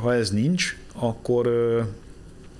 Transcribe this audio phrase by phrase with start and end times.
[0.00, 1.46] ha ez nincs, akkor,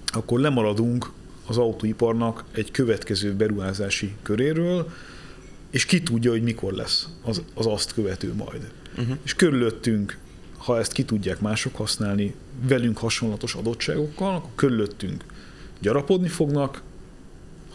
[0.06, 1.10] akkor lemaradunk
[1.46, 4.90] az autóiparnak egy következő beruházási köréről,
[5.71, 8.71] és ki tudja, hogy mikor lesz az, az azt követő majd.
[8.98, 9.16] Uh-huh.
[9.22, 10.19] És körülöttünk,
[10.56, 12.35] ha ezt ki tudják mások használni,
[12.69, 15.25] velünk hasonlatos adottságokkal, akkor körülöttünk
[15.81, 16.82] gyarapodni fognak,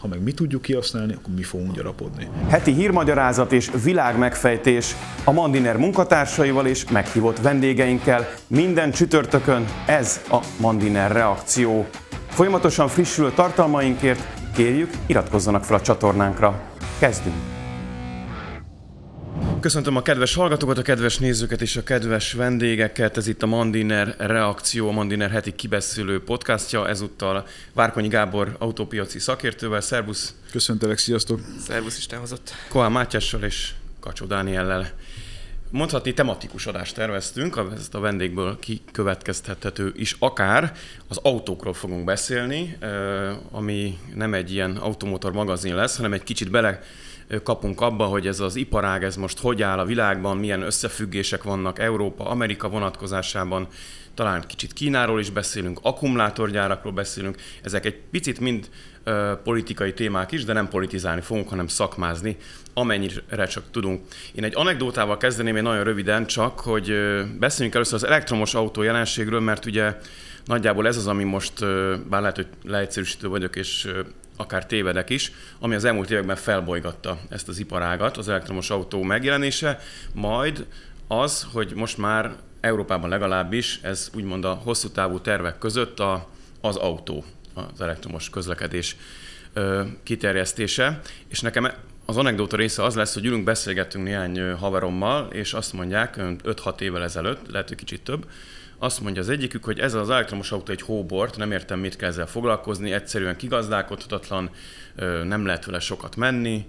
[0.04, 2.28] ha meg mi tudjuk kihasználni, akkor mi fogunk gyarapodni.
[2.48, 4.94] Heti hírmagyarázat és világmegfejtés
[5.24, 11.86] a Mandiner munkatársaival és meghívott vendégeinkkel minden csütörtökön ez a Mandiner reakció.
[12.28, 16.60] Folyamatosan frissülő tartalmainkért kérjük iratkozzanak fel a csatornánkra.
[16.98, 17.53] Kezdünk!
[19.64, 23.16] Köszöntöm a kedves hallgatókat, a kedves nézőket és a kedves vendégeket.
[23.16, 26.88] Ez itt a Mandiner Reakció, a Mandiner heti kibeszélő podcastja.
[26.88, 29.80] Ezúttal Várkonyi Gábor autópiaci szakértővel.
[29.80, 30.34] Szervusz!
[30.50, 31.40] Köszöntelek, sziasztok!
[31.66, 32.52] Szervusz Isten hozott!
[32.68, 34.90] Koán Mátyással és Kacsó Dániellel.
[35.70, 40.72] Mondhatni tematikus adást terveztünk, ezt a vendégből kikövetkeztethető is akár.
[41.08, 42.78] Az autókról fogunk beszélni,
[43.50, 46.80] ami nem egy ilyen automotor magazin lesz, hanem egy kicsit bele
[47.42, 51.78] kapunk abba, hogy ez az iparág, ez most hogy áll a világban, milyen összefüggések vannak
[51.78, 53.68] Európa, Amerika vonatkozásában,
[54.14, 58.68] talán kicsit Kínáról is beszélünk, akkumulátorgyárakról beszélünk, ezek egy picit mind
[59.04, 62.36] ö, politikai témák is, de nem politizálni fogunk, hanem szakmázni,
[62.74, 64.02] amennyire csak tudunk.
[64.34, 68.82] Én egy anekdótával kezdeném, én nagyon röviden csak, hogy ö, beszéljünk először az elektromos autó
[68.82, 69.96] jelenségről, mert ugye
[70.44, 71.60] nagyjából ez az, ami most,
[72.08, 73.88] bár lehet, hogy leegyszerűsítő vagyok, és
[74.36, 79.80] akár tévedek is, ami az elmúlt években felbolygatta ezt az iparágat, az elektromos autó megjelenése,
[80.12, 80.66] majd
[81.06, 86.28] az, hogy most már Európában legalábbis ez úgymond a hosszú távú tervek között a,
[86.60, 88.96] az autó, az elektromos közlekedés
[89.52, 91.72] ö, kiterjesztése, és nekem
[92.04, 97.02] az anekdóta része az lesz, hogy ülünk, beszélgettünk néhány haverommal, és azt mondják, 5-6 évvel
[97.02, 98.26] ezelőtt, lehet, hogy kicsit több,
[98.78, 102.08] azt mondja az egyikük, hogy ez az elektromos autó egy hóbort, nem értem, mit kell
[102.08, 104.50] ezzel foglalkozni, egyszerűen kigazdálkodhatatlan,
[105.24, 106.66] nem lehet vele sokat menni,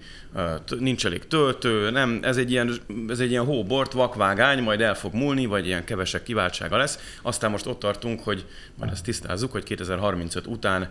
[0.79, 2.73] nincs elég töltő, nem, ez egy ilyen,
[3.07, 6.99] ez egy ilyen hóbort, vakvágány, majd el fog múlni, vagy ilyen kevesek kiváltsága lesz.
[7.21, 10.89] Aztán most ott tartunk, hogy majd ezt tisztázzuk, hogy 2035 után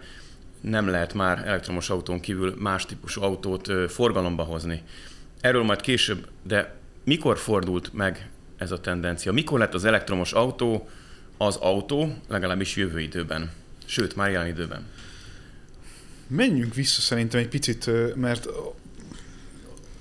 [0.60, 4.82] nem lehet már elektromos autón kívül más típusú autót forgalomba hozni.
[5.40, 6.74] Erről majd később, de
[7.04, 9.32] mikor fordult meg ez a tendencia?
[9.32, 10.88] Mikor lett az elektromos autó
[11.36, 13.50] az autó, legalábbis jövő időben.
[13.84, 14.86] Sőt, már jelen időben.
[16.26, 18.48] Menjünk vissza szerintem egy picit, mert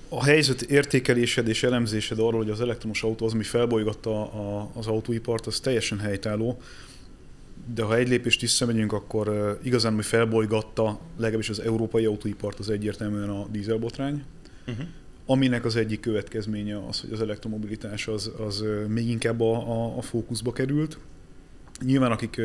[0.08, 4.32] a helyzet értékelésed és elemzésed arról, hogy az elektromos autó az, ami felbolygatta
[4.72, 6.60] az autóipart, az teljesen helytálló.
[7.74, 13.28] De ha egy lépést visszamegyünk, akkor igazán, ami felbolygatta legalábbis az európai autóipart, az egyértelműen
[13.28, 14.24] a dízelbotrány.
[14.66, 14.86] Uh-huh
[15.26, 20.02] aminek az egyik következménye az, hogy az elektromobilitás az, az még inkább a, a, a
[20.02, 20.98] fókuszba került.
[21.80, 22.40] Nyilván akik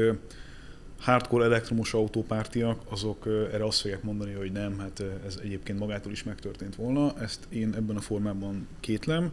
[0.99, 6.23] hardcore elektromos autópártiak, azok erre azt fogják mondani, hogy nem, hát ez egyébként magától is
[6.23, 9.31] megtörtént volna, ezt én ebben a formában kétlem,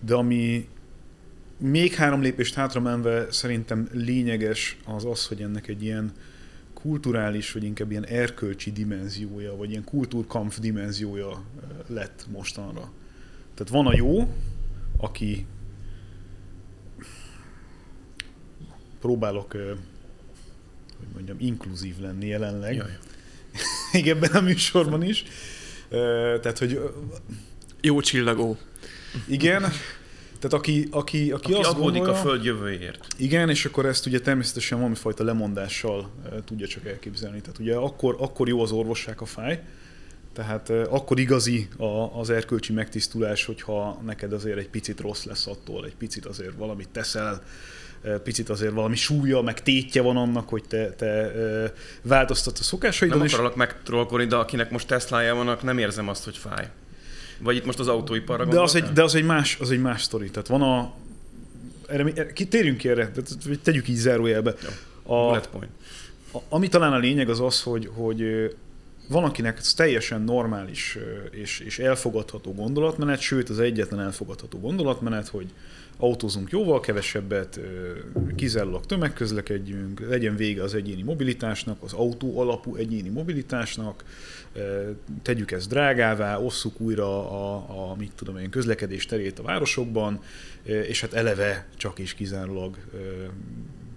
[0.00, 0.68] de ami
[1.58, 6.12] még három lépést hátra menve szerintem lényeges az az, hogy ennek egy ilyen
[6.74, 11.42] kulturális, vagy inkább ilyen erkölcsi dimenziója, vagy ilyen kultúrkampf dimenziója
[11.86, 12.90] lett mostanra.
[13.54, 14.28] Tehát van a jó,
[14.96, 15.46] aki
[19.02, 22.74] próbálok, hogy mondjam, inkluzív lenni jelenleg.
[22.74, 22.98] Jaj.
[24.00, 25.24] Igen, ebben a műsorban is.
[26.40, 26.80] Tehát, hogy...
[27.80, 28.56] Jó csillagó.
[29.26, 29.60] Igen.
[30.38, 33.06] Tehát aki, aki, aki, aki azt gondolja, a föld jövőjéért.
[33.16, 36.10] Igen, és akkor ezt ugye természetesen valamifajta lemondással
[36.44, 37.40] tudja csak elképzelni.
[37.40, 39.62] Tehát ugye akkor, akkor jó az orvosság a fáj,
[40.32, 41.68] tehát akkor igazi
[42.12, 46.88] az erkölcsi megtisztulás, hogyha neked azért egy picit rossz lesz attól, egy picit azért valamit
[46.88, 47.42] teszel,
[48.22, 51.32] picit azért valami súlya, meg tétje van annak, hogy te, te
[52.02, 53.18] változtatsz a szokásaidon.
[53.18, 56.68] Nem akarok megtrollkolni, de akinek most Teslája vannak, nem érzem azt, hogy fáj.
[57.38, 60.02] Vagy itt most az autóiparra de az, egy, de az egy más, az egy más
[60.02, 60.30] sztori.
[60.30, 60.92] Tehát van a...
[61.86, 63.10] Erre, térjünk ki erre,
[63.62, 64.54] tegyük így zárójelbe.
[65.02, 65.70] A, point.
[66.32, 68.22] A, ami talán a lényeg az az, hogy, hogy
[69.08, 70.98] van, akinek ez teljesen normális
[71.30, 75.46] és, és elfogadható gondolatmenet, sőt az egyetlen elfogadható gondolatmenet, hogy
[76.02, 77.60] autózunk jóval kevesebbet,
[78.34, 84.04] kizárólag tömegközlekedjünk, legyen vége az egyéni mobilitásnak, az autó alapú egyéni mobilitásnak,
[85.22, 90.20] tegyük ezt drágává, osszuk újra a, a mit tudom én, közlekedés terét a városokban,
[90.62, 92.76] és hát eleve csak is kizárólag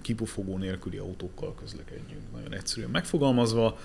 [0.01, 2.21] kipufogó nélküli autókkal közlekedjünk.
[2.33, 3.79] Nagyon egyszerűen megfogalmazva,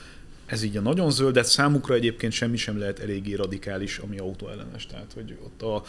[0.51, 4.87] ez így a nagyon zöldet, számukra egyébként semmi sem lehet eléggé radikális, ami autóellenes.
[4.87, 5.83] Tehát, hogy ott a,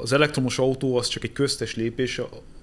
[0.00, 2.20] az elektromos autó az csak egy köztes lépés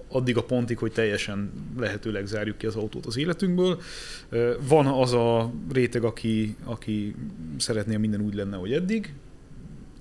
[0.08, 3.80] addig a pontig, hogy teljesen lehetőleg zárjuk ki az autót az életünkből.
[4.60, 7.14] Van az a réteg, aki, aki
[7.58, 9.14] szeretné, minden úgy lenne, hogy eddig,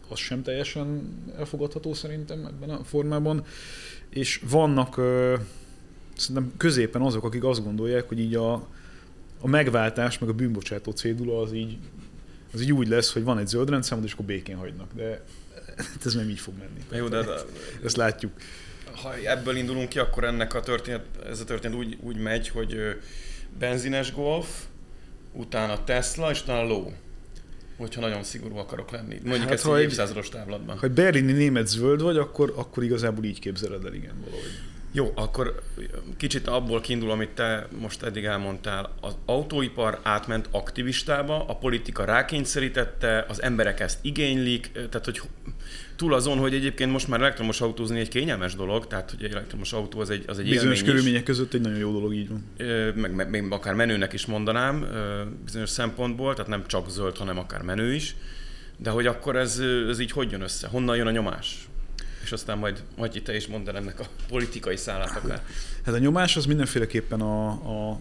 [0.10, 3.44] az sem teljesen elfogadható szerintem ebben a formában.
[4.10, 4.96] És vannak
[6.16, 8.68] szerintem középen azok, akik azt gondolják, hogy így a,
[9.40, 11.78] a megváltás, meg a bűnbocsátó cédula az így,
[12.54, 14.94] az így úgy lesz, hogy van egy zöld rendszámod, és akkor békén hagynak.
[14.94, 15.24] De
[16.06, 17.00] ez nem így fog menni.
[17.02, 17.36] Jó, de, de
[17.84, 18.32] ezt látjuk.
[19.02, 22.78] Ha ebből indulunk ki, akkor ennek a történet, ez a történet úgy, úgy megy, hogy
[23.60, 24.48] benzines Golf,
[25.34, 26.92] utána Tesla, és utána Low
[27.78, 29.20] hogyha nagyon szigorú akarok lenni.
[29.24, 30.78] Mondjuk hát, ezt egy évszázados távlatban.
[30.78, 34.52] Ha egy berlini német zöld vagy, akkor, akkor igazából így képzeled el, igen, valahogy.
[34.98, 35.62] Jó, akkor
[36.18, 38.96] kicsit abból kiindul, amit te most eddig elmondtál.
[39.02, 45.22] Az autóipar átment aktivistába, a politika rákényszerítette, az emberek ezt igénylik, tehát hogy
[45.96, 49.74] túl azon, hogy egyébként most már elektromos autózni egy kényelmes dolog, tehát hogy egy elektromos
[49.74, 52.46] autó az egy, az egy Bizonyos körülmények között egy nagyon jó dolog, így van.
[52.96, 54.88] Meg, meg, meg akár menőnek is mondanám
[55.46, 58.16] bizonyos szempontból, tehát nem csak zöld, hanem akár menő is.
[58.78, 60.68] De hogy akkor ez, ez így hogy jön össze?
[60.68, 61.67] Honnan jön a nyomás?
[62.28, 65.46] És aztán majd, majd te is mondd ennek a politikai szállát akár.
[65.84, 68.00] Hát a nyomás az mindenféleképpen a, a,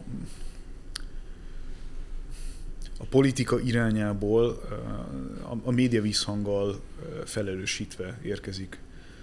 [2.98, 4.46] a politika irányából
[5.42, 6.80] a, a média visszhanggal
[7.24, 8.78] felelősítve érkezik.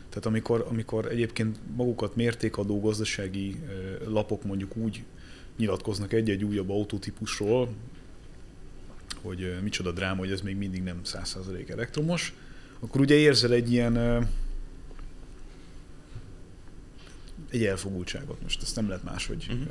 [0.09, 3.59] Tehát amikor, amikor egyébként magukat mértékadó gazdasági
[4.05, 5.03] lapok mondjuk úgy
[5.57, 7.69] nyilatkoznak egy-egy újabb autótípusról,
[9.21, 12.33] hogy micsoda dráma, hogy ez még mindig nem 100% elektromos,
[12.79, 14.27] akkor ugye érzel egy ilyen
[17.53, 18.41] egy elfogultságot.
[18.41, 19.67] Most ezt nem lehet máshogy uh-huh.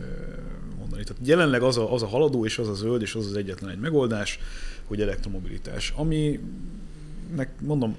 [0.79, 1.03] mondani.
[1.03, 3.71] Tehát jelenleg az a, az a haladó, és az a zöld, és az az egyetlen
[3.71, 4.39] egy megoldás,
[4.85, 5.93] hogy elektromobilitás.
[5.97, 6.41] Ami,
[7.61, 7.97] mondom,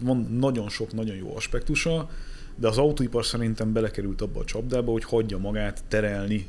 [0.00, 2.10] van nagyon sok, nagyon jó aspektusa,
[2.56, 6.46] de az autóipar szerintem belekerült abba a csapdába, hogy hagyja magát terelni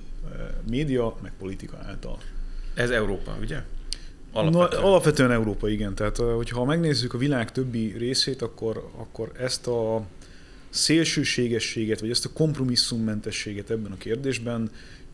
[0.70, 2.18] média, meg politika által.
[2.74, 3.62] Ez Európa, ugye?
[4.32, 4.82] Alapvetően.
[4.82, 5.96] Na, alapvetően Európa, igen.
[5.96, 10.06] Tehát, hogyha megnézzük a világ többi részét, akkor, akkor ezt a
[10.76, 14.70] szélsőségességet, vagy ezt a kompromisszummentességet ebben a kérdésben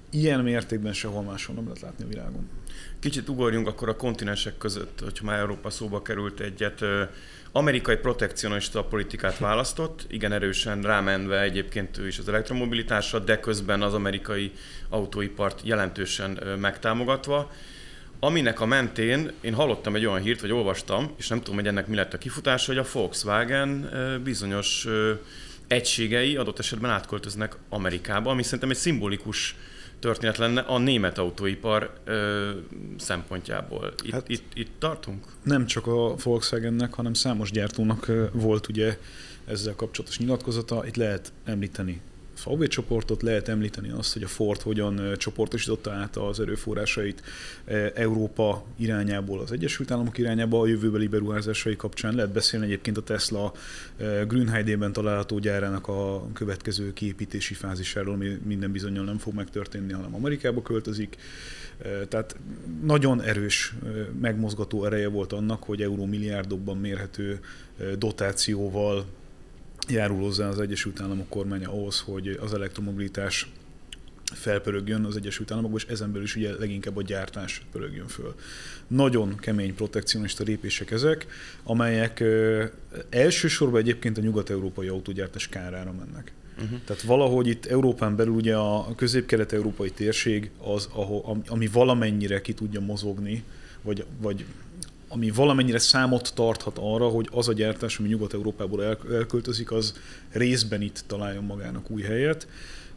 [0.10, 2.50] ilyen mértékben sehol máshol nem lehet látni a világon.
[3.00, 6.82] Kicsit ugorjunk akkor a kontinensek között, hogyha már Európa szóba került egyet.
[7.52, 13.94] Amerikai protekcionista politikát választott, igen erősen rámenve egyébként ő is az elektromobilitásra, de közben az
[13.94, 14.52] amerikai
[14.90, 17.52] autóipart jelentősen megtámogatva
[18.24, 21.88] aminek a mentén én hallottam egy olyan hírt, vagy olvastam, és nem tudom, hogy ennek
[21.88, 23.90] mi lett a kifutása, hogy a Volkswagen
[24.24, 24.88] bizonyos
[25.72, 29.56] egységei adott esetben átköltöznek Amerikába, ami szerintem egy szimbolikus
[30.00, 32.50] történet lenne a német autóipar ö,
[32.98, 33.94] szempontjából.
[34.04, 35.26] Itt, hát itt, itt tartunk?
[35.44, 38.98] Nem csak a Volkswagennek, hanem számos gyártónak volt ugye
[39.46, 40.84] ezzel kapcsolatos nyilatkozata.
[40.86, 42.02] Itt lehet említeni
[42.46, 47.22] VW csoportot, lehet említeni azt, hogy a Ford hogyan csoportosította át az erőforrásait
[47.94, 52.16] Európa irányából az Egyesült Államok irányába a jövőbeli beruházásai kapcsán.
[52.16, 53.54] Lehet beszélni egyébként a Tesla
[54.28, 60.62] Grünheidében található gyárának a következő kiépítési fázisáról, ami minden bizonyal nem fog megtörténni, hanem Amerikába
[60.62, 61.18] költözik.
[62.08, 62.36] Tehát
[62.84, 63.74] nagyon erős
[64.22, 67.40] megmozgató ereje volt annak, hogy euró milliárdokban mérhető
[67.98, 69.06] dotációval
[69.90, 73.48] járul hozzá az Egyesült Államok kormánya ahhoz, hogy az elektromobilitás
[74.34, 78.36] felpörögjön az Egyesült Államokban, és ezen belül is ugye leginkább a gyártás pörögjön föl.
[78.88, 81.28] Nagyon kemény protekcionista lépések ezek,
[81.64, 82.66] amelyek ö,
[83.10, 86.32] elsősorban egyébként a nyugat-európai autógyártás kárára mennek.
[86.64, 86.80] Uh-huh.
[86.86, 92.80] Tehát valahogy itt Európán belül ugye a közép-kelet-európai térség az, ahol, ami valamennyire ki tudja
[92.80, 93.44] mozogni,
[93.82, 94.46] vagy, vagy
[95.14, 99.94] ami valamennyire számot tarthat arra, hogy az a gyártás, ami Nyugat-Európából elköltözik, az
[100.32, 102.48] részben itt találjon magának új helyet.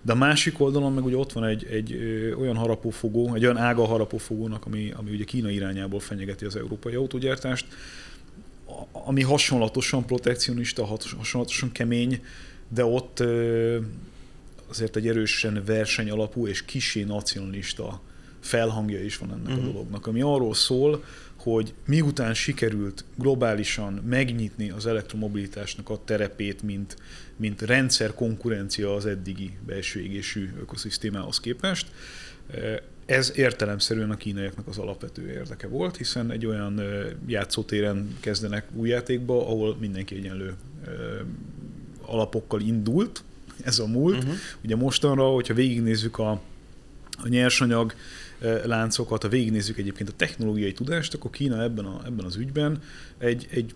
[0.03, 1.95] De a másik oldalon meg ugye ott van egy, egy
[2.39, 7.67] olyan harapófogó, egy olyan ága harapófogónak, ami, ami ugye Kína irányából fenyegeti az európai autógyártást,
[8.93, 12.23] ami hasonlatosan protekcionista, hasonlatosan kemény,
[12.69, 13.23] de ott
[14.69, 18.01] azért egy erősen versenyalapú és kisé nacionalista
[18.41, 19.59] felhangja is van ennek uh-huh.
[19.59, 19.73] a mhm.
[19.73, 21.05] dolognak, ami arról szól,
[21.45, 26.97] hogy miután sikerült globálisan megnyitni az elektromobilitásnak a terepét, mint,
[27.37, 31.87] mint rendszer konkurencia az eddigi belső égésű ökoszisztémához képest,
[33.07, 36.81] ez értelemszerűen a kínaiaknak az alapvető érdeke volt, hiszen egy olyan
[37.27, 40.55] játszótéren kezdenek új játékba, ahol mindenki egyenlő
[42.01, 43.23] alapokkal indult,
[43.63, 44.17] ez a múlt.
[44.17, 44.35] Uh-huh.
[44.65, 46.31] Ugye mostanra, hogyha végignézzük a,
[47.17, 47.95] a nyersanyag
[48.65, 52.83] láncokat, ha végignézzük egyébként a technológiai tudást, akkor Kína ebben, a, ebben az ügyben
[53.19, 53.75] egy, egy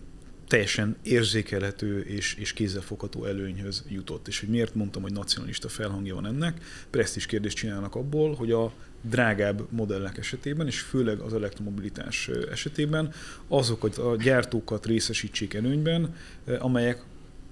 [0.49, 4.29] teljesen érzékelhető és, és kézzelfogható előnyhöz jutott.
[4.29, 8.73] És hogy miért mondtam, hogy nacionalista felhangja van ennek, presztis kérdést csinálnak abból, hogy a
[9.03, 13.13] drágább modellek esetében, és főleg az elektromobilitás esetében
[13.49, 16.15] azokat a gyártókat részesítsék előnyben,
[16.59, 17.03] amelyek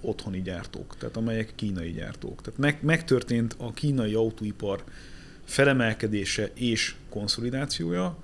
[0.00, 2.42] otthoni gyártók, tehát amelyek kínai gyártók.
[2.42, 4.84] Tehát meg, megtörtént a kínai autóipar
[5.46, 8.16] felemelkedése és konszolidációja,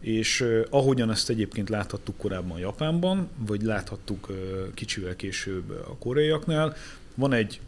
[0.00, 4.28] és ahogyan ezt egyébként láthattuk korábban Japánban, vagy láthattuk
[4.74, 6.76] kicsivel később a koreaiaknál,
[7.14, 7.60] van egy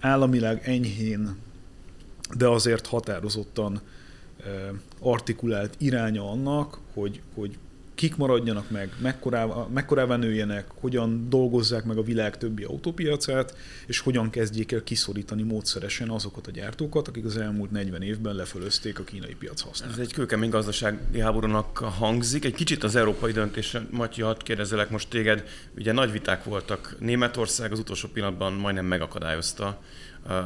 [0.00, 1.36] államilag enyhén,
[2.36, 3.80] de azért határozottan
[4.98, 7.58] artikulált iránya annak, hogy, hogy
[7.96, 14.30] kik maradjanak meg, mekkorává, mekkorává nőjenek, hogyan dolgozzák meg a világ többi autópiacát, és hogyan
[14.30, 19.34] kezdjék el kiszorítani módszeresen azokat a gyártókat, akik az elmúlt 40 évben lefölözték a kínai
[19.34, 20.00] piac használatát.
[20.00, 22.44] Ez egy kőkemény gazdasági háborúnak hangzik.
[22.44, 25.44] Egy kicsit az európai döntésre, Matyi, hadd kérdezelek most téged.
[25.76, 26.96] Ugye nagy viták voltak.
[26.98, 29.80] Németország az utolsó pillanatban majdnem megakadályozta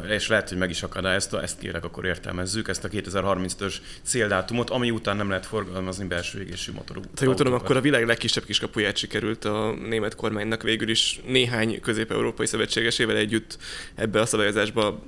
[0.09, 4.91] és lehet, hogy meg is akadályozta, ezt kérek, akkor értelmezzük, ezt a 2035-ös céldátumot, ami
[4.91, 7.01] után nem lehet forgalmazni belső égésű motorú.
[7.17, 11.81] Ha jól tudom, akkor a világ legkisebb kiskapuját sikerült a német kormánynak végül is néhány
[11.81, 13.59] közép-európai szövetségesével együtt
[13.95, 15.03] ebbe a szabályozásba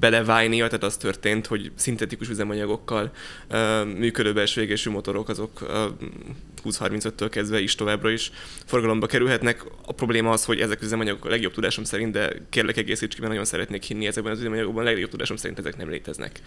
[0.00, 3.10] beleválnia, tehát az történt, hogy szintetikus üzemanyagokkal
[3.50, 5.68] uh, működő belső égésű motorok azok uh,
[6.64, 8.30] 20-35-től kezdve is továbbra is
[8.66, 9.64] forgalomba kerülhetnek.
[9.86, 13.20] A probléma az, hogy ezek az üzemanyagok a legjobb tudásom szerint, de kérlek egészíts ki,
[13.20, 16.40] mert nagyon szeretnék hinni ezekben az üzemanyagokban, a legjobb tudásom szerint ezek nem léteznek.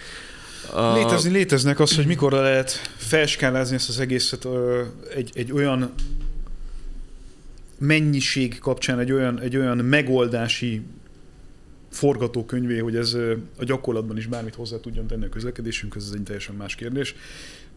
[0.74, 0.94] A...
[0.94, 4.48] Létezni léteznek az, hogy mikor lehet felskálázni ezt az egészet
[5.16, 5.94] egy, egy olyan
[7.78, 10.82] mennyiség kapcsán, egy olyan, egy olyan megoldási
[11.96, 13.14] forgatókönyvé, hogy ez
[13.58, 17.16] a gyakorlatban is bármit hozzá tudjon tenni a közlekedésünkhez, ez egy teljesen más kérdés.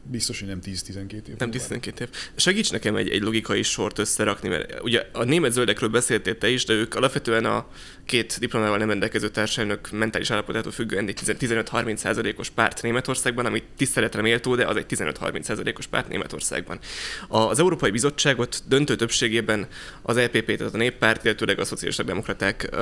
[0.03, 1.37] Biztos, hogy nem 10-12 év.
[1.39, 2.09] Nem 10-12 év.
[2.37, 6.65] Segíts nekem egy, egy logikai sort összerakni, mert ugye a német zöldekről beszéltél te is,
[6.65, 7.67] de ők alapvetően a
[8.05, 14.23] két diplomával nem rendelkező társadalmak mentális állapotától függően egy 15-30 százalékos párt Németországban, ami tiszteletre
[14.23, 16.79] méltó, de az egy 15-30 százalékos párt Németországban.
[17.29, 19.67] Az Európai Bizottságot döntő többségében
[20.03, 22.77] az EPP, tehát a néppárt, illetőleg a szociálisták demokraták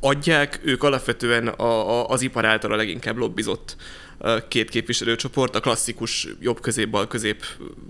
[0.00, 3.76] adják, ők alapvetően a, a, az ipar által a leginkább lobbizott
[4.48, 7.44] két képviselőcsoport, a klasszikus jobb-közép-bal közép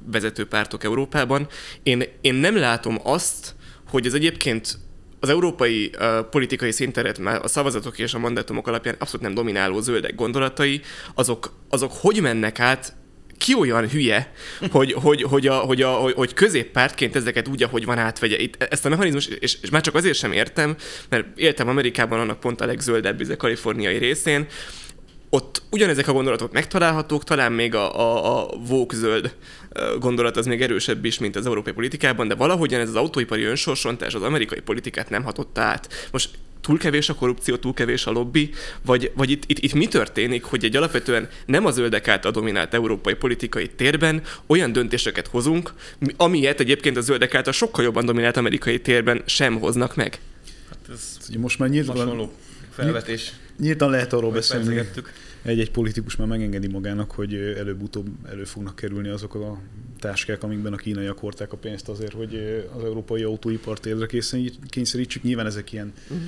[0.06, 1.48] vezető pártok Európában.
[1.82, 3.54] Én, én nem látom azt,
[3.88, 4.78] hogy ez egyébként
[5.20, 9.80] az európai uh, politikai szinteret már a szavazatok és a mandátumok alapján abszolút nem domináló
[9.80, 10.80] zöldek gondolatai,
[11.14, 12.96] azok, azok hogy mennek át
[13.38, 14.32] ki olyan hülye,
[14.70, 18.38] hogy, hogy, hogy, a, hogy, a, hogy, hogy középpártként ezeket úgy, ahogy van átvegye.
[18.38, 20.76] Itt ezt a mechanizmus, és, és már csak azért sem értem,
[21.08, 24.46] mert éltem Amerikában, annak pont a legzöldebb, a kaliforniai részén,
[25.36, 29.34] ott ugyanezek a gondolatok megtalálhatók, talán még a, a, a vók zöld
[29.98, 34.14] gondolat az még erősebb is, mint az európai politikában, de valahogyan ez az autóipari önsorsontás
[34.14, 36.08] az amerikai politikát nem hatotta át.
[36.12, 38.50] Most túl kevés a korrupció, túl kevés a lobby,
[38.84, 42.74] vagy, vagy itt, itt, itt mi történik, hogy egy alapvetően nem a zöldek által dominált
[42.74, 45.72] európai politikai térben olyan döntéseket hozunk,
[46.16, 50.20] amilyet egyébként a zöldek által sokkal jobban dominált amerikai térben sem hoznak meg.
[50.68, 52.30] Hát ez most már nyilván
[52.70, 53.32] felvetés.
[53.58, 54.80] Nyíltan lehet arról beszélni,
[55.46, 59.58] egy-egy politikus már megengedi magának, hogy előbb-utóbb elő fognak kerülni azok a
[60.00, 64.06] táskák, amikben a kínaiak hordták a pénzt azért, hogy az európai autóipart térdre
[64.68, 65.22] kényszerítsük.
[65.22, 66.26] Nyilván ezek ilyen uh-huh.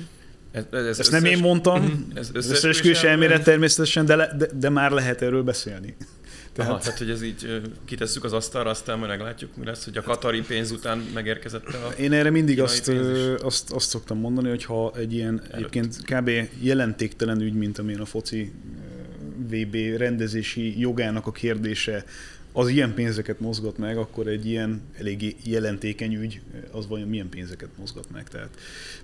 [0.51, 4.69] Ez, ez, Ezt összes, nem én mondtam, ez összeesküvés elmélet természetesen, de, le, de, de
[4.69, 5.95] már lehet erről beszélni.
[6.53, 6.71] Tehát...
[6.71, 10.01] Aha, tehát, hogy ez így kitesszük az asztalra, aztán majd meglátjuk, mi lesz, hogy a
[10.01, 12.91] katari pénz után megérkezett a Én erre mindig azt,
[13.41, 15.53] azt, azt szoktam mondani, hogy ha egy ilyen Előtt.
[15.53, 16.31] egyébként kb.
[16.61, 18.51] jelentéktelen ügy, mint amilyen a foci
[19.47, 22.05] VB rendezési jogának a kérdése,
[22.51, 26.41] az ilyen pénzeket mozgat meg, akkor egy ilyen eléggé jelentékeny ügy,
[26.71, 28.49] az vajon milyen pénzeket mozgat meg, tehát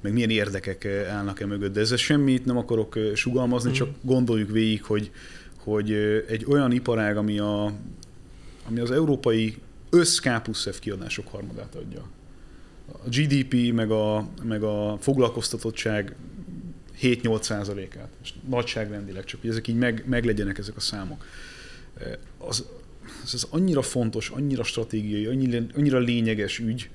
[0.01, 1.74] meg milyen érdekek állnak e mögött.
[1.74, 3.74] De ezzel semmit nem akarok sugalmazni, mm.
[3.74, 5.12] csak gondoljuk végig, hogy
[5.65, 5.92] hogy
[6.27, 7.74] egy olyan iparág, ami, a,
[8.68, 9.58] ami az európai
[9.89, 10.20] össz
[10.80, 12.04] kiadások harmadát adja.
[12.88, 16.15] A GDP meg a, meg a foglalkoztatottság
[17.01, 18.09] 7-8 százalékát,
[18.49, 21.25] nagyságrendileg csak, hogy ezek így meg, meglegyenek ezek a számok.
[22.37, 22.65] Az,
[23.33, 26.89] ez annyira fontos, annyira stratégiai, annyira, annyira lényeges ügy,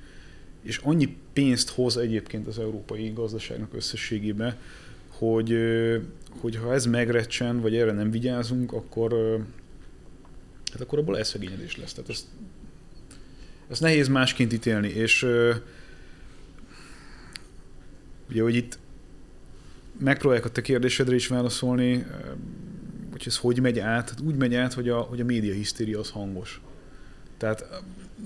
[0.61, 4.57] és annyi pénzt hoz egyébként az európai gazdaságnak összességében,
[5.07, 5.57] hogy,
[6.39, 9.39] hogy ha ez megrecsen, vagy erre nem vigyázunk, akkor,
[10.71, 11.93] hát akkor abból elszegényedés lesz.
[11.93, 12.25] Tehát ezt,
[13.69, 15.27] ezt nehéz másként ítélni, és
[18.29, 18.79] ugye, hogy itt
[20.01, 22.05] megpróbálják a te kérdésedre is válaszolni,
[23.11, 24.09] hogy ez hogy megy át?
[24.09, 26.61] Hát úgy megy át, hogy a, hogy a média hisztéria az hangos.
[27.37, 27.65] Tehát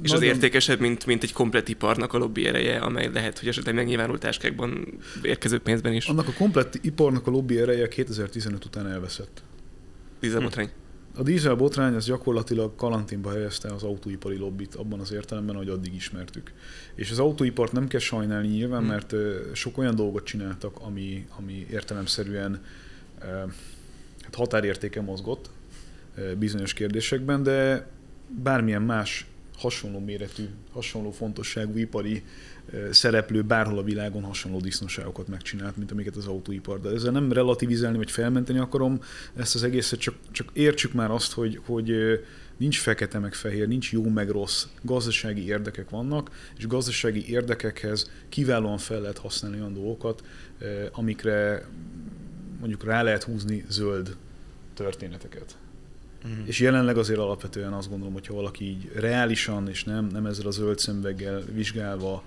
[0.04, 0.30] és nagyon...
[0.30, 4.20] az értékesebb, mint, mint egy komplet iparnak a lobby ereje, amely lehet, hogy esetleg megnyilvánult
[4.20, 6.08] táskákban érkező pénzben is.
[6.08, 9.44] Annak a komplett iparnak a lobby ereje 2015 után elveszett.
[10.20, 10.70] Dízelbotrány.
[11.18, 15.96] A dízel botrány az gyakorlatilag kalanténba helyezte az autóipari lobbit abban az értelemben, hogy addig
[15.96, 16.54] ismertük.
[16.96, 18.88] És az autóipart nem kell sajnálni nyilván, hmm.
[18.88, 19.14] mert
[19.54, 22.64] sok olyan dolgot csináltak, ami, ami értelemszerűen
[24.22, 25.50] hát határértéke mozgott
[26.38, 27.88] bizonyos kérdésekben, de
[28.44, 29.26] bármilyen más
[29.58, 32.24] hasonló méretű, hasonló fontosságú ipari
[32.92, 36.82] szereplő bárhol a világon hasonló disznóságokat megcsinált, mint amiket az autóipar.
[36.82, 39.00] De ezzel nem relativizálni vagy felmenteni akarom
[39.36, 41.94] ezt az egészet, csak, csak értsük már azt, hogy, hogy
[42.58, 48.78] nincs fekete meg fehér, nincs jó meg rossz, gazdasági érdekek vannak, és gazdasági érdekekhez kiválóan
[48.78, 50.24] fel lehet használni olyan dolgokat,
[50.92, 51.66] amikre
[52.60, 54.16] mondjuk rá lehet húzni zöld
[54.74, 55.58] történeteket.
[56.26, 56.48] Uh-huh.
[56.48, 60.52] És jelenleg azért alapvetően azt gondolom, hogyha valaki így reálisan, és nem, nem ezzel a
[60.52, 62.24] zöld szemveggel vizsgálva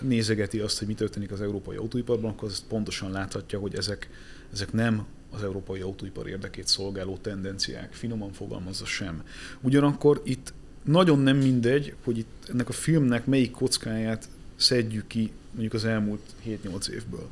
[0.00, 4.10] nézegeti azt, hogy mi történik az európai autóiparban, akkor azt pontosan láthatja, hogy ezek,
[4.52, 9.22] ezek nem az európai autóipar érdekét szolgáló tendenciák, finoman fogalmazza sem.
[9.60, 10.52] Ugyanakkor itt
[10.84, 16.20] nagyon nem mindegy, hogy itt ennek a filmnek melyik kockáját szedjük ki mondjuk az elmúlt
[16.46, 17.28] 7-8 évből.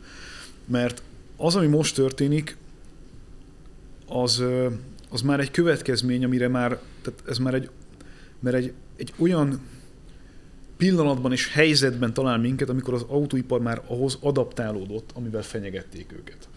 [0.64, 1.02] Mert
[1.36, 2.56] az, ami most történik,
[4.08, 4.42] az,
[5.08, 7.70] az már egy következmény, amire már, tehát ez már egy,
[8.40, 9.60] mert egy, egy olyan
[10.76, 16.48] pillanatban és helyzetben talál minket, amikor az autóipar már ahhoz adaptálódott, amivel fenyegették őket.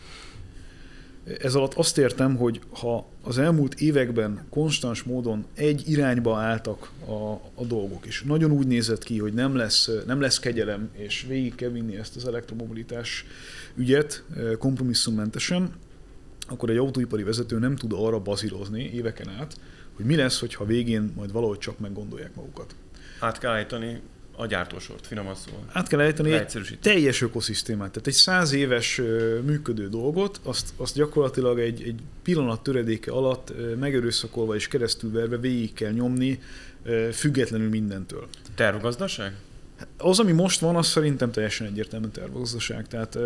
[1.39, 7.33] Ez alatt azt értem, hogy ha az elmúlt években konstans módon egy irányba álltak a,
[7.55, 11.55] a dolgok, és nagyon úgy nézett ki, hogy nem lesz, nem lesz kegyelem, és végig
[11.55, 13.25] kell vinni ezt az elektromobilitás
[13.75, 15.73] ügyet eh, kompromisszummentesen,
[16.49, 19.59] akkor egy autóipari vezető nem tud arra bazírozni éveken át,
[19.95, 22.75] hogy mi lesz, hogyha végén majd valahogy csak meggondolják magukat.
[23.19, 24.01] Át kell állítani
[24.39, 25.59] a gyártósort, finoman szóval.
[25.71, 27.91] Át kell állítani egy teljes ökoszisztémát.
[27.91, 29.01] Tehát egy száz éves
[29.45, 35.91] működő dolgot, azt, azt gyakorlatilag egy, egy pillanat töredéke alatt megerőszakolva és keresztülverve végig kell
[35.91, 36.39] nyomni,
[37.11, 38.27] függetlenül mindentől.
[38.55, 39.35] Tervgazdaság?
[39.97, 42.87] Az, ami most van, az szerintem teljesen egyértelmű tervgazdaság.
[42.87, 43.17] Tehát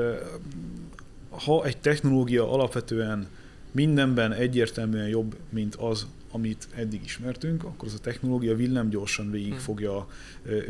[1.40, 3.28] ha egy technológia alapvetően
[3.72, 9.60] mindenben egyértelműen jobb, mint az, amit eddig ismertünk, akkor az a technológia villámgyorsan végig hmm.
[9.60, 10.08] fogja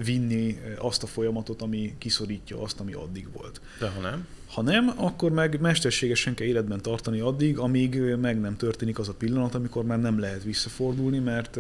[0.04, 3.62] vinni azt a folyamatot, ami kiszorítja azt, ami addig volt.
[3.80, 4.28] De ha nem?
[4.48, 9.14] Ha nem, akkor meg mesterségesen kell életben tartani addig, amíg meg nem történik az a
[9.14, 11.58] pillanat, amikor már nem lehet visszafordulni, mert,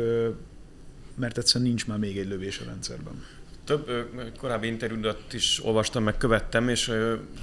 [1.16, 3.24] mert egyszerűen nincs már még egy lövés a rendszerben.
[3.66, 6.92] Több korábbi interjúdat is olvastam, meg követtem, és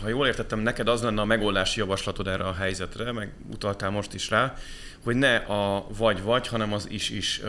[0.03, 4.15] ha jól értettem, neked az lenne a megoldási javaslatod erre a helyzetre, meg utaltál most
[4.15, 4.55] is rá,
[5.05, 7.41] hogy ne a vagy-vagy, hanem az is-is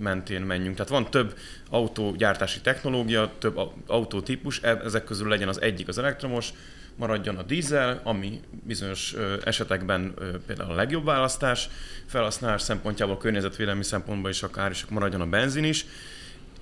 [0.00, 0.76] mentén menjünk.
[0.76, 1.38] Tehát van több
[1.70, 6.52] autógyártási technológia, több autótípus, e, ezek közül legyen az egyik az elektromos,
[6.96, 10.14] maradjon a dízel, ami bizonyos esetekben
[10.46, 11.68] például a legjobb választás,
[12.06, 15.86] felhasználás szempontjából, környezetvédelmi szempontból is akár, és maradjon a benzin is,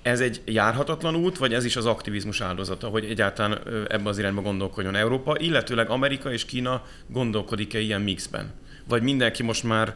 [0.01, 3.59] ez egy járhatatlan út, vagy ez is az aktivizmus áldozata, hogy egyáltalán
[3.89, 8.51] ebbe az irányba gondolkodjon Európa, illetőleg Amerika és Kína gondolkodik-e ilyen mixben?
[8.87, 9.95] Vagy mindenki most már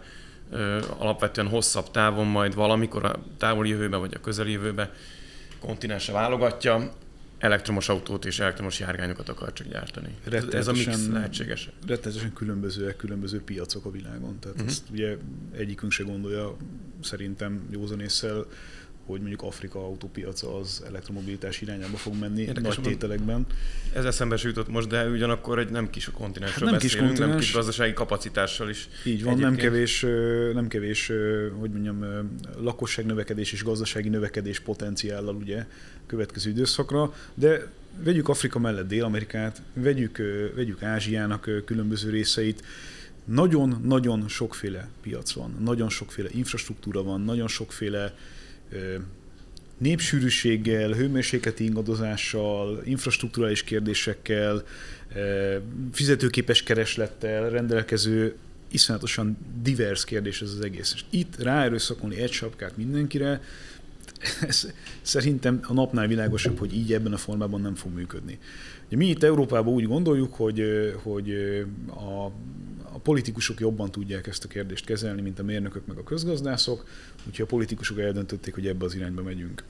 [0.51, 4.89] ö, alapvetően hosszabb távon, majd valamikor a távoli jövőben, vagy a közeli jövőben
[5.59, 6.91] kontinensre válogatja,
[7.37, 10.15] elektromos autót és elektromos járgányokat akar csak gyártani.
[10.51, 11.69] Ez a mix lehetséges.
[11.87, 14.39] Rettenetesen különbözőek, különböző piacok a világon.
[14.39, 14.71] Tehát uh-huh.
[14.71, 15.17] ezt ugye
[15.51, 16.55] egyikünk se gondolja
[17.01, 18.45] szerintem józanésszel,
[19.05, 23.45] hogy mondjuk Afrika autópiaca az elektromobilitás irányába fog menni Érdekes, nagy tételekben.
[23.93, 27.29] Ez eszembe jutott most, de ugyanakkor egy nem kis kontinensről hát nem beszélünk, kis kontinens.
[27.29, 28.89] nem kis gazdasági kapacitással is.
[29.03, 30.05] Így van, nem kevés,
[30.53, 31.11] nem kevés,
[31.59, 32.05] hogy mondjam,
[32.57, 35.65] lakosság növekedés és gazdasági növekedés potenciállal ugye
[36.05, 37.71] következő időszakra, de
[38.03, 40.17] vegyük Afrika mellett Dél-Amerikát, vegyük,
[40.55, 42.63] vegyük Ázsiának különböző részeit,
[43.25, 48.13] nagyon-nagyon sokféle piac van, nagyon sokféle infrastruktúra van, nagyon sokféle
[49.78, 54.63] népsűrűséggel, hőmérsékleti ingadozással, infrastruktúrális kérdésekkel,
[55.91, 58.36] fizetőképes kereslettel rendelkező
[58.71, 60.91] iszonyatosan divers kérdés ez az egész.
[60.95, 63.41] És itt ráerőszakolni egy sapkát mindenkire,
[64.41, 64.67] ez
[65.01, 68.39] szerintem a napnál világosabb, hogy így ebben a formában nem fog működni.
[68.95, 70.63] Mi itt Európában úgy gondoljuk, hogy,
[71.03, 71.31] hogy
[71.88, 72.31] a
[72.95, 76.86] a politikusok jobban tudják ezt a kérdést kezelni, mint a mérnökök meg a közgazdászok,
[77.27, 79.63] úgyhogy a politikusok eldöntötték, hogy ebbe az irányba megyünk.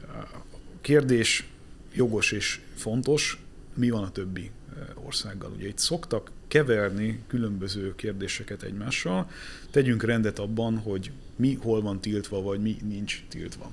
[0.00, 1.48] A kérdés
[1.94, 3.42] jogos és fontos,
[3.74, 4.50] mi van a többi
[4.94, 5.52] országgal.
[5.56, 9.30] Ugye itt szoktak keverni különböző kérdéseket egymással,
[9.70, 13.72] tegyünk rendet abban, hogy mi hol van tiltva, vagy mi nincs tiltva.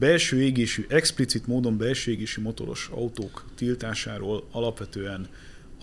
[0.00, 5.28] Belső égésű, explicit módon belső égésű motoros autók tiltásáról alapvetően,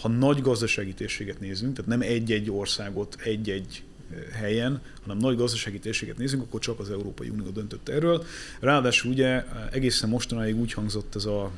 [0.02, 3.84] ha nagy gazdasági térséget nézünk, tehát nem egy-egy országot egy-egy
[4.32, 8.26] helyen, hanem nagy gazdasági térséget nézünk, akkor csak az Európai Unió döntött erről.
[8.60, 11.52] Ráadásul ugye egészen mostanáig úgy hangzott ez a,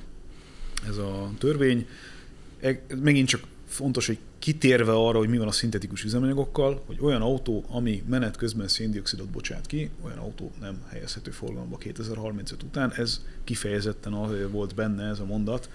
[0.87, 1.87] ez a törvény,
[2.61, 7.21] e, megint csak fontos, hogy kitérve arra, hogy mi van a szintetikus üzemanyagokkal, hogy olyan
[7.21, 12.93] autó, ami menet közben széndiokszidot bocsát ki, olyan autó nem helyezhető forgalomba 2035 után.
[12.95, 15.69] Ez kifejezetten volt benne ez a mondat,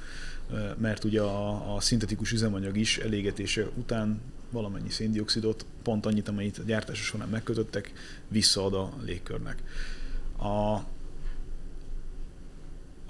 [0.76, 6.62] mert ugye a, a szintetikus üzemanyag is elégetése után valamennyi széndiokszidot, pont annyit, amennyit a
[6.62, 7.92] gyártása során megkötöttek,
[8.28, 9.62] visszaad a légkörnek.
[10.38, 10.78] A,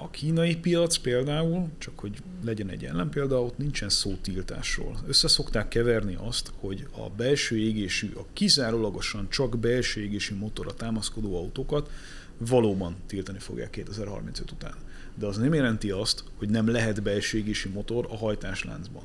[0.04, 4.96] a kínai piac például, csak hogy legyen egy ellenpélda, ott nincsen szó tiltásról.
[5.06, 11.36] Össze szokták keverni azt, hogy a belső égésű, a kizárólagosan csak belső égésű motorra támaszkodó
[11.36, 11.90] autókat
[12.38, 14.74] valóban tiltani fogják 2035 után.
[15.14, 19.02] De az nem jelenti azt, hogy nem lehet belső égésű motor a hajtásláncban.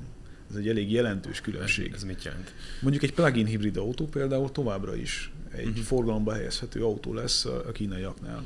[0.50, 1.94] Ez egy elég jelentős különbség.
[1.94, 2.54] Ez mit jelent?
[2.82, 5.84] Mondjuk egy plug-in hibrid autó például továbbra is egy uh-huh.
[5.84, 8.46] forgalomba helyezhető autó lesz a kínaiaknál.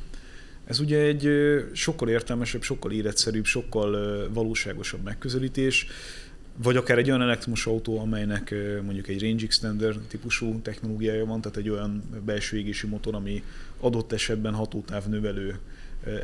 [0.65, 1.29] Ez ugye egy
[1.73, 5.87] sokkal értelmesebb, sokkal életszerűbb, sokkal valóságosabb megközelítés,
[6.57, 11.57] vagy akár egy olyan elektromos autó, amelynek mondjuk egy range extender típusú technológiája van, tehát
[11.57, 13.43] egy olyan belső égési motor, ami
[13.79, 15.59] adott esetben hatótáv növelő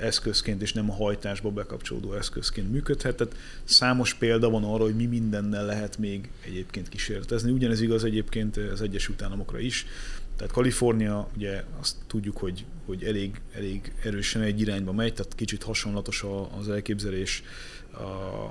[0.02, 3.16] eszközként, és nem a hajtásba bekapcsolódó eszközként működhet.
[3.16, 7.52] Tehát számos példa van arra, hogy mi mindennel lehet még egyébként kísérletezni.
[7.52, 9.86] Ugyanez igaz egyébként az Egyesült Államokra is.
[10.40, 15.64] Tehát Kalifornia, ugye azt tudjuk, hogy, hogy elég, elég erősen egy irányba megy, tehát kicsit
[15.64, 16.26] hasonlatos
[16.60, 17.44] az elképzelés.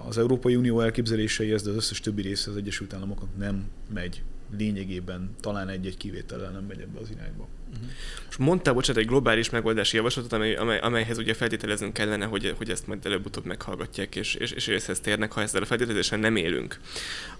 [0.08, 4.22] Az Európai Unió elképzeléseihez, de az összes többi része az Egyesült Államoknak nem megy
[4.56, 7.48] lényegében, talán egy-egy kivétellel nem megy ebbe az irányba.
[7.70, 7.88] Uh-huh.
[8.26, 12.70] Most mondtál, bocsánat, egy globális megoldási javaslatot, amely, amely, amelyhez ugye feltételeznünk kellene, hogy, hogy
[12.70, 16.80] ezt majd előbb-utóbb meghallgatják, és, és, és részhez térnek, ha ezzel a feltételezésen nem élünk,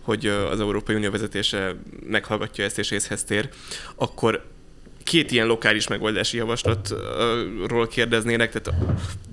[0.01, 1.75] hogy az Európai Unió vezetése
[2.07, 3.49] meghallgatja ezt és részhez tér,
[3.95, 4.45] akkor
[5.03, 8.81] két ilyen lokális megoldási javaslatról kérdeznének, tehát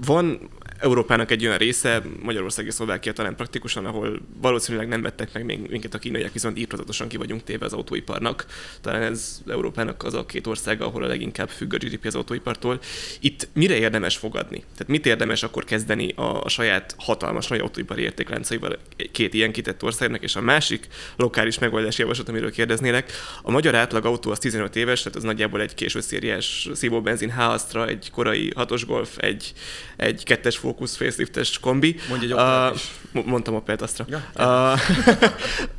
[0.06, 0.50] van
[0.86, 5.60] Európának egy olyan része, Magyarország és Szlovákia talán praktikusan, ahol valószínűleg nem vettek meg még
[5.70, 8.46] minket a kínaiak, viszont írtozatosan ki vagyunk téve az autóiparnak.
[8.82, 12.80] Talán ez Európának az a két ország, ahol a leginkább függ a GDP az autóipartól.
[13.20, 14.58] Itt mire érdemes fogadni?
[14.58, 18.78] Tehát mit érdemes akkor kezdeni a, a saját hatalmas nagy autóipari értékláncaival
[19.12, 23.12] két ilyen kitett országnak, és a másik lokális megoldási javaslat, amiről kérdeznének.
[23.42, 27.78] A magyar átlag autó az 15 éves, tehát az nagyjából egy késő szériás szívóbenzin h
[27.88, 29.54] egy korai hatos Golf, egy,
[29.98, 31.96] egy kettes Focus faceliftes kombi.
[32.10, 34.06] Mondj egy uh, Mondtam Opelt Astra.
[34.10, 34.24] Ja,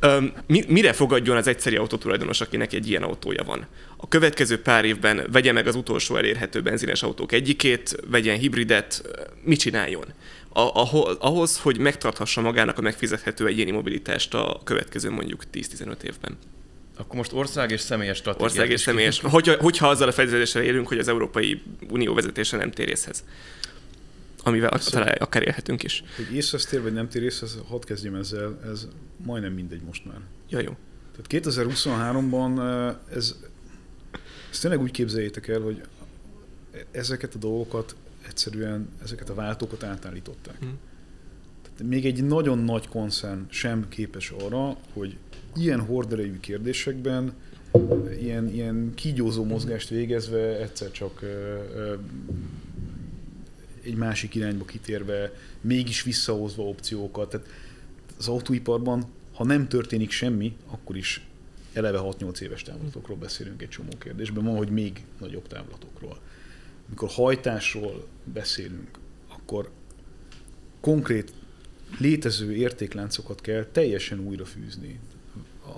[0.01, 3.67] uh, mi, mire fogadjon az egyszeri autótulajdonos, akinek egy ilyen autója van?
[3.97, 9.01] A következő pár évben vegye meg az utolsó elérhető benzines autók egyikét, vegyen hibridet,
[9.43, 10.05] mit csináljon?
[11.19, 16.37] ahhoz, hogy megtarthassa magának a megfizethető egyéni mobilitást a következő mondjuk 10-15 évben.
[16.97, 18.45] Akkor most ország és személyes stratégia.
[18.45, 19.19] Ország és személyes.
[19.19, 23.23] Hogyha, hogyha azzal a fejlődéssel élünk, hogy az Európai Unió vezetése nem térészhez
[24.47, 26.03] amivel akár, akár élhetünk is.
[26.15, 28.87] Hogy észhez tér, vagy nem tér észhez, hadd kezdjem ezzel, ez
[29.25, 30.19] majdnem mindegy most már.
[30.49, 30.75] Ja, jó.
[31.15, 32.59] Tehát 2023-ban
[33.15, 33.35] ez,
[34.51, 35.81] ezt tényleg úgy képzeljétek el, hogy
[36.91, 37.95] ezeket a dolgokat
[38.27, 40.59] egyszerűen, ezeket a váltókat átállították.
[40.59, 40.77] Hmm.
[41.61, 45.17] Tehát még egy nagyon nagy koncern sem képes arra, hogy
[45.55, 47.33] ilyen horderejű kérdésekben
[48.19, 51.21] ilyen, ilyen kígyózó mozgást végezve egyszer csak
[53.87, 57.29] egy másik irányba kitérve, mégis visszahozva opciókat.
[57.29, 57.47] Tehát
[58.17, 61.27] az autóiparban, ha nem történik semmi, akkor is
[61.73, 66.19] eleve 6-8 éves távlatokról beszélünk egy csomó kérdésben, ma, hogy még nagyobb távlatokról.
[66.87, 69.69] Amikor hajtásról beszélünk, akkor
[70.79, 71.33] konkrét
[71.99, 74.99] létező értékláncokat kell teljesen újra fűzni.
[75.65, 75.71] A,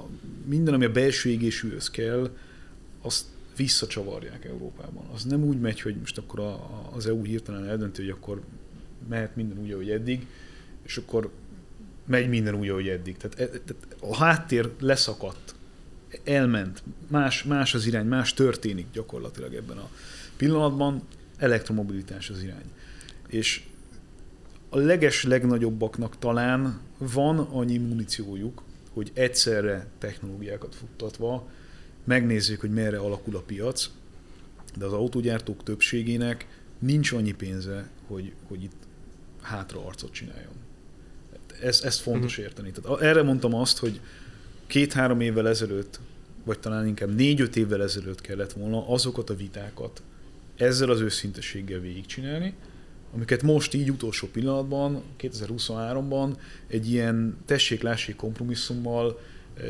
[0.46, 2.36] minden, ami a belső égésűhöz kell,
[3.02, 3.26] azt
[3.60, 5.06] visszacsavarják Európában.
[5.14, 8.42] Az nem úgy megy, hogy most akkor a, a, az EU hirtelen eldönti, hogy akkor
[9.10, 10.28] mehet minden úgy, ahogy eddig,
[10.84, 11.32] és akkor
[12.06, 13.18] megy minden úgy, ahogy eddig.
[13.18, 15.56] Tehát, e, tehát a háttér leszakadt,
[16.24, 19.90] elment, más, más az irány, más történik gyakorlatilag ebben a
[20.38, 21.02] pillanatban,
[21.38, 22.72] elektromobilitás az irány.
[23.28, 23.64] És
[24.70, 31.48] a leges legnagyobbaknak talán van annyi muníciójuk, hogy egyszerre technológiákat futtatva
[32.10, 33.90] megnézzük, hogy merre alakul a piac,
[34.78, 36.48] de az autógyártók többségének
[36.80, 38.82] nincs annyi pénze, hogy, hogy itt
[39.42, 40.54] hátra arcot csináljon.
[41.62, 42.46] Ez, ez fontos uh-huh.
[42.46, 42.72] érteni.
[42.72, 44.00] Tehát erre mondtam azt, hogy
[44.68, 46.00] két-három évvel ezelőtt,
[46.44, 50.02] vagy talán inkább négy-öt évvel ezelőtt kellett volna azokat a vitákat
[50.56, 52.54] ezzel az őszintességgel végigcsinálni,
[53.14, 59.20] amiket most így utolsó pillanatban, 2023-ban egy ilyen tessék-lássék kompromisszummal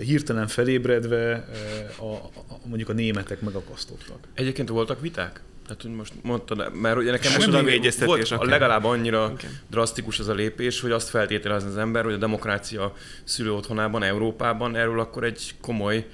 [0.03, 4.17] hirtelen felébredve eh, a, a, mondjuk a németek megakasztottak.
[4.33, 5.41] Egyébként voltak viták?
[5.69, 8.47] Tehát, hogy most mondtad, mert ugye nekem most egyeztetés, volt akár.
[8.47, 9.59] legalább annyira Igen.
[9.69, 14.75] drasztikus az a lépés, hogy azt feltételezni az ember, hogy a demokrácia szülő otthonában, Európában
[14.75, 16.07] erről akkor egy komoly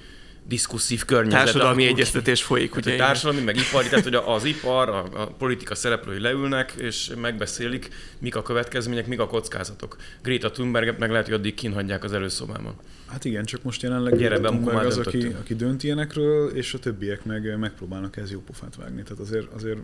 [0.48, 1.38] diskusszív környezet.
[1.38, 1.88] Társadalmi ki.
[1.88, 2.96] egyeztetés folyik, Tehát, ugye?
[2.96, 8.36] társadalmi, meg ipari, tehát hogy az ipar, a, a politika szereplői leülnek, és megbeszélik, mik
[8.36, 9.96] a következmények, mik a kockázatok.
[10.22, 12.74] Greta Thunberg meg lehet, hogy addig kínhagyják az előszobában.
[13.06, 15.38] Hát igen, csak most jelenleg Gyere be, már az, aki, döntöttünk.
[15.38, 19.02] aki dönt ilyenekről, és a többiek meg megpróbálnak ez jó pofát vágni.
[19.02, 19.78] Tehát azért, azért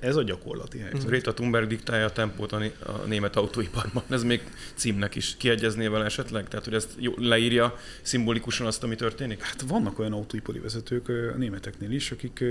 [0.00, 1.06] ez a gyakorlati helyzet.
[1.06, 4.02] Greta Thunberg diktálja a tempót a, né- a német autóiparban.
[4.10, 4.40] Ez még
[4.74, 6.48] címnek is kiegyezné vele esetleg?
[6.48, 9.42] Tehát, hogy ezt jó, leírja szimbolikusan azt, ami történik?
[9.42, 12.44] Hát vannak olyan autóipari vezetők a németeknél is, akik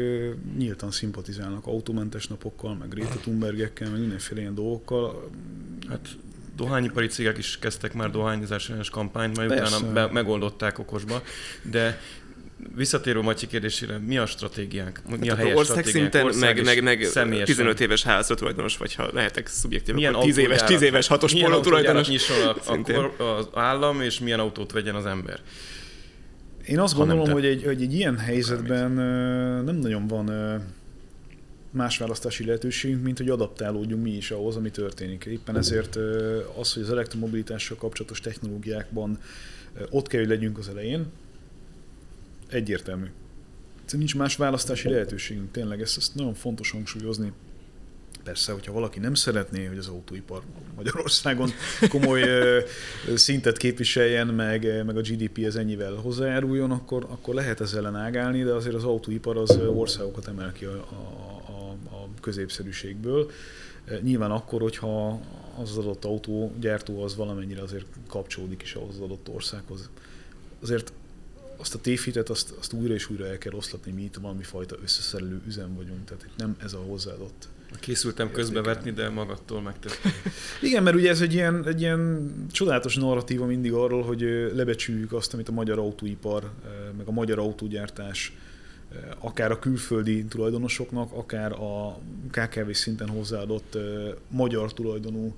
[0.57, 5.29] nyíltan szimpatizálnak autómentes napokkal, meg Greta Thunbergekkel, meg mindenféle ilyen dolgokkal.
[5.89, 6.07] Hát
[6.55, 9.75] dohányipari cégek is kezdtek már dohányozás ellenes kampányt, majd Persze.
[9.77, 11.21] utána be, megoldották okosba,
[11.71, 12.01] de
[12.75, 14.99] visszatérő Matyi kérdésére, mi a stratégiánk?
[15.19, 17.55] Mi a Hát helyes ország szinten, Ország meg, meg, meg személyesen?
[17.55, 21.33] 15 éves házatulajdonos, vagy ha lehetek szubjektív, milyen akkor 10 éves, autógyárat- 10 éves hatos
[21.33, 22.07] milyen póló tulajdonos.
[22.07, 25.39] autógyárat nyisson a, a, az állam, és milyen autót vegyen az ember?
[26.71, 27.31] Én azt gondolom, te.
[27.31, 30.29] hogy egy, hogy egy ilyen helyzetben ö, nem nagyon van
[31.71, 35.25] más választási lehetőségünk, mint hogy adaptálódjunk mi is ahhoz, ami történik.
[35.25, 35.95] Éppen ezért
[36.59, 39.19] az, hogy az elektromobilitással kapcsolatos technológiákban
[39.89, 41.05] ott kell, hogy legyünk az elején,
[42.49, 43.05] egyértelmű.
[43.91, 47.31] Nincs más választási lehetőségünk, tényleg ezt, ezt nagyon fontos hangsúlyozni.
[48.23, 50.41] Persze, hogyha valaki nem szeretné, hogy az autóipar
[50.75, 51.49] Magyarországon
[51.89, 52.23] komoly
[53.15, 58.43] szintet képviseljen, meg, meg a GDP ez ennyivel hozzájáruljon, akkor, akkor lehet ezzel ellen ágálni,
[58.43, 63.31] de azért az autóipar az országokat emel ki a, a, a, a középszerűségből.
[64.01, 65.21] Nyilván akkor, hogyha
[65.61, 69.89] az adott autógyártó az valamennyire azért kapcsolódik is az adott országhoz.
[70.61, 70.93] Azért
[71.57, 74.75] azt a tévhitet, azt, azt újra és újra el kell oszlatni, mi itt valami fajta
[74.83, 77.47] összeszerelő üzem vagyunk, tehát itt nem ez a hozzáadott
[77.79, 80.11] Készültem közbevetni, de magattól megtettem.
[80.61, 85.33] Igen, mert ugye ez egy ilyen, egy ilyen csodálatos narratíva mindig arról, hogy lebecsüljük azt,
[85.33, 86.51] amit a magyar autóipar,
[86.97, 88.33] meg a magyar autógyártás
[89.19, 91.99] akár a külföldi tulajdonosoknak, akár a
[92.31, 93.77] KKV szinten hozzáadott
[94.27, 95.35] magyar tulajdonú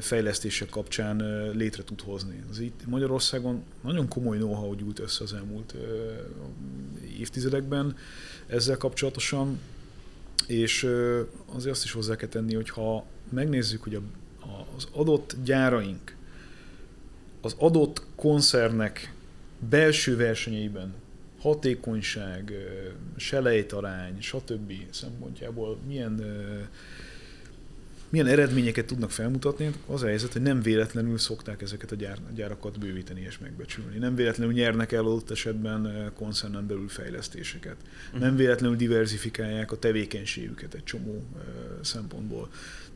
[0.00, 1.22] fejlesztések kapcsán
[1.54, 2.42] létre tud hozni.
[2.50, 5.74] Az itt Magyarországon nagyon komoly know-how gyűlt össze az elmúlt
[7.18, 7.96] évtizedekben
[8.46, 9.58] ezzel kapcsolatosan,
[10.46, 10.82] és
[11.54, 14.00] azért azt is hozzá kell tenni, hogy ha megnézzük, hogy a,
[14.76, 16.16] az adott gyáraink
[17.40, 19.14] az adott koncernek
[19.68, 20.94] belső versenyeiben
[21.40, 22.52] hatékonyság,
[23.16, 24.72] selejtarány, stb.
[24.90, 26.22] szempontjából milyen
[28.08, 32.78] milyen eredményeket tudnak felmutatni, az a helyzet, hogy nem véletlenül szokták ezeket a gyár, gyárakat
[32.78, 33.98] bővíteni és megbecsülni.
[33.98, 37.76] Nem véletlenül nyernek el adott esetben eh, koncernen belül fejlesztéseket.
[38.18, 41.42] Nem véletlenül diversifikálják a tevékenységüket egy csomó eh,
[41.82, 42.50] szempontból.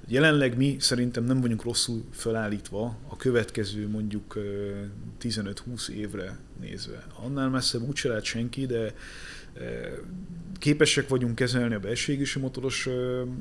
[0.07, 4.43] Jelenleg mi szerintem nem vagyunk rosszul felállítva a következő mondjuk eh,
[5.23, 7.07] 15-20 évre nézve.
[7.23, 8.95] Annál messzebb úgyse lehet senki, de
[10.59, 12.89] képesek vagyunk kezelni a belső égési motoros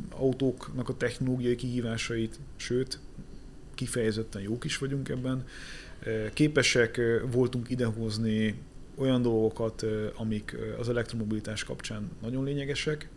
[0.09, 2.99] autóknak a technológiai kihívásait, sőt,
[3.75, 5.45] kifejezetten jók is vagyunk ebben.
[6.33, 8.55] Képesek voltunk idehozni
[8.95, 13.09] olyan dolgokat, amik az elektromobilitás kapcsán nagyon lényegesek.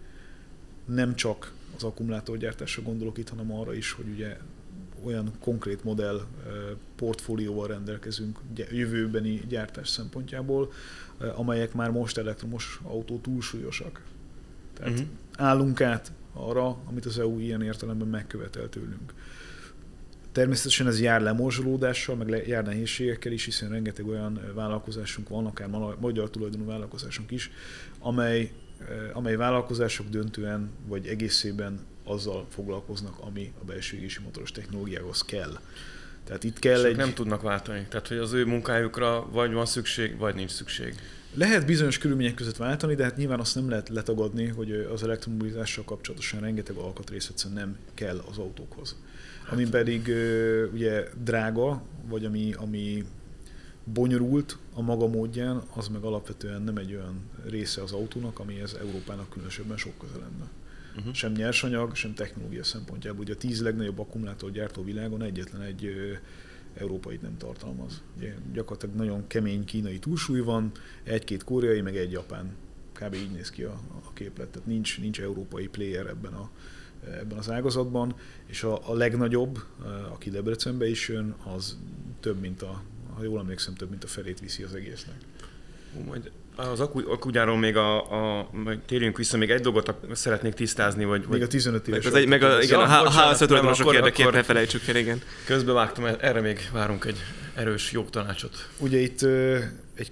[0.85, 4.37] Nem csak az akkumulátorgyártásra gondolok itt, hanem arra is, hogy ugye
[5.05, 6.21] olyan konkrét modell
[6.97, 8.39] portfólióval rendelkezünk
[8.71, 10.73] jövőbeni gyártás szempontjából,
[11.35, 14.03] amelyek már most elektromos autó túlsúlyosak.
[14.75, 15.09] Tehát uh-huh.
[15.37, 19.15] állunk át arra, amit az EU ilyen értelemben megkövetel tőlünk.
[20.33, 25.97] Természetesen ez jár lemorzsolódással, meg jár nehézségekkel is, hiszen rengeteg olyan vállalkozásunk van, akár ma-
[26.01, 27.51] magyar tulajdonú vállalkozásunk is,
[27.99, 28.53] amely,
[29.13, 35.59] amely vállalkozások döntően vagy egészében azzal foglalkoznak, ami a belső égési motoros technológiához kell.
[36.25, 36.97] Tehát itt kell egy...
[36.97, 37.87] nem tudnak váltani.
[37.89, 40.95] Tehát, hogy az ő munkájukra vagy van szükség, vagy nincs szükség.
[41.35, 45.85] Lehet bizonyos körülmények között váltani, de hát nyilván azt nem lehet letagadni, hogy az elektromobilitással
[45.85, 48.97] kapcsolatosan rengeteg alkatrész egyszerűen nem kell az autókhoz.
[49.51, 50.13] Ami pedig
[50.73, 53.05] ugye drága, vagy ami, ami
[53.85, 59.31] bonyolult a maga módján, az meg alapvetően nem egy olyan része az autónak, amihez Európának
[59.31, 60.51] különösebben sok köze lenne.
[60.97, 61.13] Uh-huh.
[61.13, 63.21] Sem nyersanyag, sem technológia szempontjából.
[63.21, 66.13] Ugye a tíz legnagyobb akkumulátorgyártó világon egyetlen egy ö,
[66.75, 68.03] európait nem tartalmaz.
[68.17, 70.71] Ugye gyakorlatilag nagyon kemény kínai túlsúly van,
[71.03, 72.57] egy-két koreai, meg egy japán.
[72.93, 73.15] Kb.
[73.15, 74.49] így néz ki a, a képlet.
[74.49, 76.51] Tehát nincs, nincs európai player ebben a,
[77.05, 78.15] ebben az ágazatban,
[78.47, 79.59] és a, a legnagyobb,
[80.13, 81.79] aki Debrecenbe is jön, az
[82.21, 82.83] több, mint a,
[83.17, 85.17] ha jól emlékszem, több, mint a felét viszi az egésznek.
[86.07, 91.27] Majd az akugyáról még a, a, majd térjünk vissza, még egy dolgot szeretnék tisztázni, vagy...
[91.29, 92.05] Még a 15 éves.
[92.05, 95.21] Meg, az egy, meg a, igen, ja, a házat tulajdonosok érdekében ne felejtsük el, igen.
[95.47, 97.17] Közbevágtam, erre még várunk egy
[97.55, 98.69] erős jogtanácsot.
[98.79, 99.23] Ugye itt
[99.95, 100.11] egy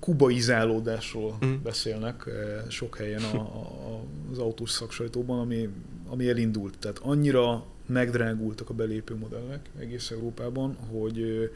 [0.00, 1.54] kubaizálódásról mm.
[1.62, 2.24] beszélnek
[2.68, 4.02] sok helyen a, a,
[4.32, 5.68] az autós szaksajtóban, ami,
[6.08, 6.78] ami elindult.
[6.78, 11.50] Tehát annyira megdrágultak a belépő modellek egész Európában, hogy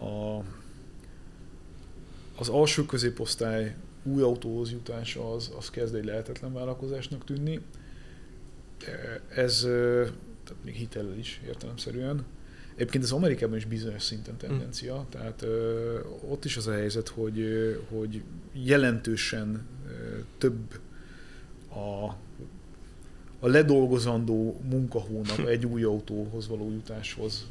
[0.00, 0.44] a
[2.38, 7.60] az alsó középosztály új autóhoz jutása az, az kezd egy lehetetlen vállalkozásnak tűnni.
[9.34, 9.60] Ez
[10.44, 12.24] tehát még hitellel is értelemszerűen.
[12.74, 15.10] Egyébként az Amerikában is bizonyos szinten tendencia, mm.
[15.10, 17.44] tehát ö, ott is az a helyzet, hogy,
[17.88, 20.80] hogy jelentősen ö, több
[21.70, 22.14] a
[23.40, 27.46] a ledolgozandó munkahónap egy új autóhoz való jutáshoz,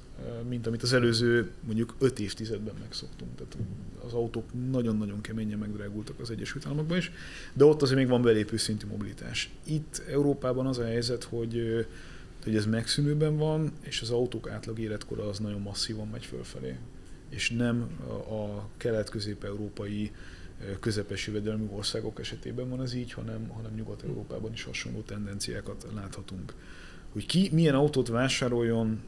[0.50, 3.36] mint amit az előző mondjuk öt évtizedben megszoktunk.
[3.36, 3.58] Tehát
[4.06, 7.12] az autók nagyon-nagyon keményen megdrágultak az Egyesült Államokban is,
[7.54, 9.50] de ott azért még van belépő szintű mobilitás.
[9.64, 11.86] Itt Európában az a helyzet, hogy,
[12.44, 16.76] hogy ez megszűnőben van, és az autók átlag életkora az nagyon masszívan megy fölfelé.
[17.30, 17.82] És nem
[18.30, 20.12] a kelet-közép-európai
[20.80, 26.54] közepes jövedelmű országok esetében van ez így, hanem, hanem Nyugat-Európában is hasonló tendenciákat láthatunk.
[27.12, 29.00] Hogy ki milyen autót vásároljon,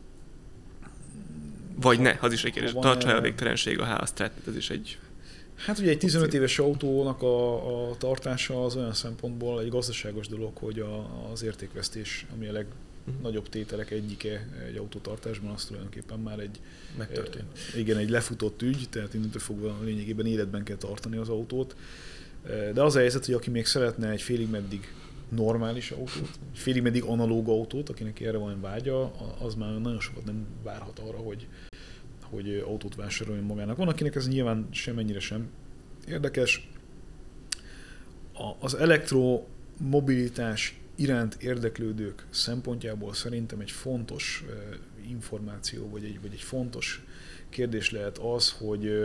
[1.76, 2.72] vagy ne, az is egy kérdés.
[2.72, 4.98] Tartsa el a végtelenség a ház, tehát ez is egy...
[5.56, 10.58] Hát ugye egy 15 éves autónak a, a tartása az olyan szempontból egy gazdaságos dolog,
[10.58, 12.66] hogy a, az értékvesztés, ami a leg,
[13.22, 16.60] nagyobb tételek egyike egy autótartásban, az tulajdonképpen már egy,
[16.98, 17.60] Megtörtént.
[17.76, 21.76] igen, egy lefutott ügy, tehát innentől fogva lényegében életben kell tartani az autót.
[22.74, 24.94] De az a helyzet, hogy aki még szeretne egy félig meddig
[25.36, 30.46] normális autót, félig meddig analóg autót, akinek erre van vágya, az már nagyon sokat nem
[30.64, 31.48] várhat arra, hogy,
[32.24, 33.78] hogy autót vásároljon magának.
[33.78, 35.50] Van, akinek ez nyilván semennyire sem
[36.08, 36.70] érdekes.
[38.60, 44.46] Az elektromobilitás iránt érdeklődők szempontjából szerintem egy fontos
[45.10, 47.04] információ, vagy egy, vagy egy fontos
[47.50, 49.04] kérdés lehet az, hogy,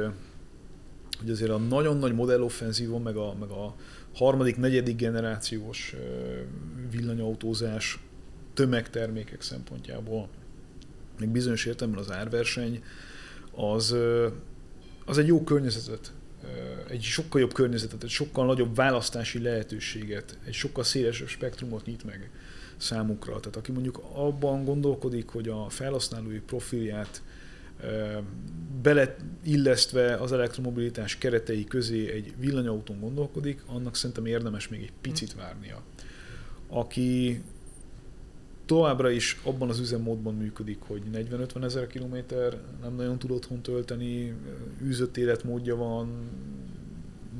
[1.19, 3.75] hogy azért a nagyon nagy modelloffenzívon, meg a, meg a
[4.17, 5.95] harmadik, negyedik generációs
[6.91, 7.99] villanyautózás
[8.55, 10.29] tömegtermékek szempontjából,
[11.19, 12.83] még bizonyos értelemben az árverseny,
[13.55, 13.97] az,
[15.05, 16.13] az egy jó környezetet
[16.89, 22.31] egy sokkal jobb környezetet, egy sokkal nagyobb választási lehetőséget, egy sokkal szélesebb spektrumot nyit meg
[22.77, 23.41] számukra.
[23.41, 27.23] Tehát aki mondjuk abban gondolkodik, hogy a felhasználói profilját
[28.83, 35.83] beleillesztve az elektromobilitás keretei közé egy villanyautón gondolkodik, annak szerintem érdemes még egy picit várnia.
[36.69, 37.43] Aki
[38.67, 44.35] továbbra is abban az üzemmódban működik, hogy 40-50 ezer kilométer, nem nagyon tud otthon tölteni,
[44.83, 46.31] űzött életmódja van,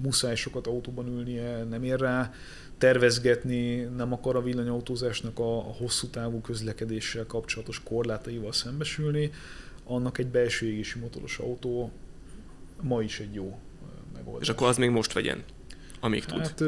[0.03, 2.33] muszáj sokat autóban ülnie, nem ér rá
[2.79, 9.31] tervezgetni, nem akar a villanyautózásnak a, a hosszú távú közlekedéssel kapcsolatos korlátaival szembesülni,
[9.87, 11.93] annak egy belső égési motoros autó
[12.81, 13.59] ma is egy jó
[14.15, 14.49] megoldás.
[14.49, 15.45] És akkor az még most vegyen?
[16.01, 16.39] amíg tud.
[16.39, 16.61] Hát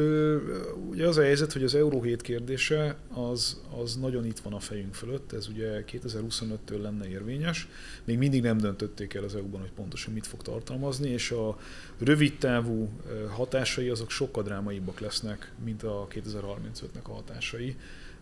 [0.90, 4.61] ugye az a helyzet, hogy az Euró 7 kérdése az, az nagyon itt van a
[4.61, 7.68] fejünk fölött, ez ugye 2025-től lenne érvényes,
[8.04, 11.59] még mindig nem döntötték el az EU-ban, hogy pontosan mit fog tartalmazni, és a
[11.98, 12.88] rövid távú
[13.31, 17.76] hatásai azok sokkal drámaibbak lesznek, mint a 2035-nek a hatásai,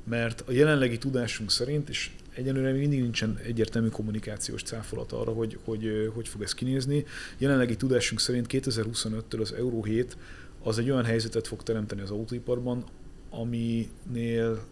[0.09, 5.59] mert a jelenlegi tudásunk szerint, és egyenlőre még mindig nincsen egyértelmű kommunikációs cáfolat arra, hogy,
[5.65, 7.05] hogy hogy fog ez kinézni.
[7.39, 10.17] Jelenlegi tudásunk szerint 2025-től az Euró 7
[10.63, 12.85] az egy olyan helyzetet fog teremteni az autóiparban,
[13.31, 14.65] aminél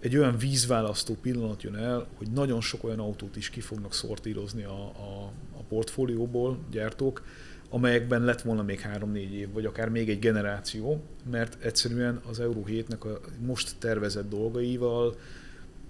[0.00, 4.64] egy olyan vízválasztó pillanat jön el, hogy nagyon sok olyan autót is ki fognak szortírozni
[4.64, 7.22] a, a, a portfólióból gyártók,
[7.70, 12.62] amelyekben lett volna még három-négy év, vagy akár még egy generáció, mert egyszerűen az Euro
[12.66, 15.16] 7-nek a most tervezett dolgaival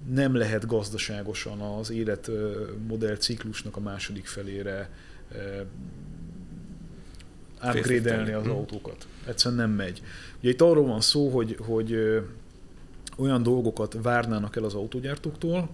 [0.07, 4.91] nem lehet gazdaságosan az életmodell ciklusnak a második felére
[7.63, 9.07] upgrade az autókat.
[9.27, 10.03] Egyszerűen nem megy.
[10.41, 11.99] Ugye itt arról van szó, hogy, hogy
[13.17, 15.69] olyan dolgokat várnának el az autógyártóktól,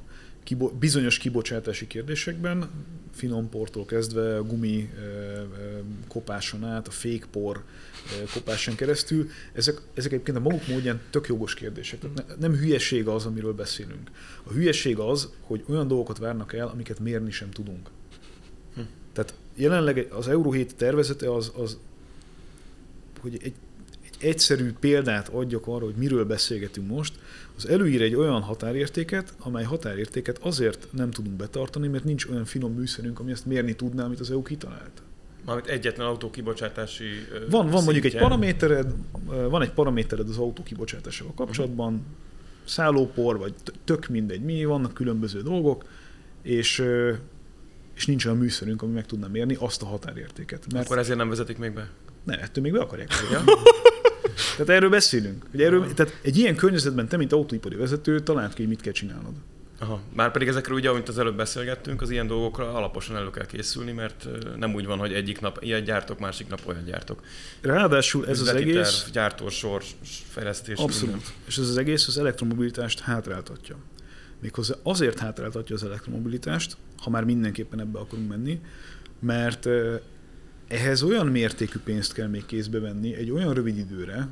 [0.45, 2.71] kibo- bizonyos kibocsátási kérdésekben,
[3.13, 4.91] finom portól kezdve a gumi
[6.09, 7.65] kopáson át, a fékpor
[8.33, 12.01] kopáson keresztül, ezek, ezek egyébként a maguk módján tök jogos kérdések.
[12.01, 14.11] Tehát ne, nem hülyeség az, amiről beszélünk.
[14.43, 17.91] A hülyeség az, hogy olyan dolgokat várnak el, amiket mérni sem tudunk.
[18.75, 18.81] Hm.
[19.13, 21.79] Tehát jelenleg az Euro 7 tervezete az, az
[23.21, 23.55] hogy egy
[24.21, 27.15] egyszerű példát adjak arra, hogy miről beszélgetünk most,
[27.57, 32.73] az előír egy olyan határértéket, amely határértéket azért nem tudunk betartani, mert nincs olyan finom
[32.73, 35.03] műszerünk, ami ezt mérni tudná, amit az EU kitalált.
[35.45, 37.05] Mármint egyetlen autó kibocsátási
[37.51, 38.95] Van, van mondjuk egy paramétered,
[39.25, 42.03] van egy paramétered az autó kibocsátásával kapcsolatban,
[42.65, 43.55] szállópor, vagy
[43.85, 45.85] tök mindegy mi, vannak különböző dolgok,
[46.43, 46.85] és,
[47.95, 50.73] és nincs olyan műszerünk, ami meg tudna mérni azt a határértéket.
[50.73, 51.91] Mert Akkor ezért nem vezetik még be?
[52.25, 53.11] Ne, ettől még be akarják.
[54.53, 55.45] Tehát erről beszélünk.
[55.51, 58.93] Hogy erről, tehát egy ilyen környezetben te, mint autóipari vezető, találd ki, hogy mit kell
[58.93, 59.33] csinálnod.
[59.79, 60.01] Aha.
[60.13, 63.93] Már pedig ezekről ugye, amit az előbb beszélgettünk, az ilyen dolgokra alaposan elő kell készülni,
[63.93, 67.23] mert nem úgy van, hogy egyik nap ilyen gyártok, másik nap olyan gyártok.
[67.61, 69.01] Ráadásul ez Üzleti az egész...
[69.01, 69.83] Terv, gyártósor,
[70.29, 70.79] fejlesztés.
[70.79, 71.15] Abszolút.
[71.15, 71.31] Minden.
[71.47, 73.77] És ez az egész az elektromobilitást hátráltatja.
[74.41, 78.61] Méghozzá azért hátráltatja az elektromobilitást, ha már mindenképpen ebbe akarunk menni,
[79.21, 79.69] mert
[80.75, 84.29] ehhez olyan mértékű pénzt kell még kézbe venni egy olyan rövid időre,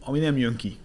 [0.00, 0.76] ami nem jön ki.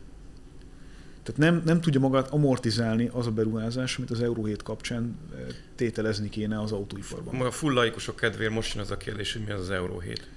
[1.23, 5.39] Tehát nem, nem tudja magát amortizálni az a beruházás, amit az Euró 7 kapcsán eh,
[5.75, 7.41] tételezni kéne az autóiparban.
[7.41, 10.27] A full laikusok kedvéért most jön az a kérdés, hogy mi az az Euró 7.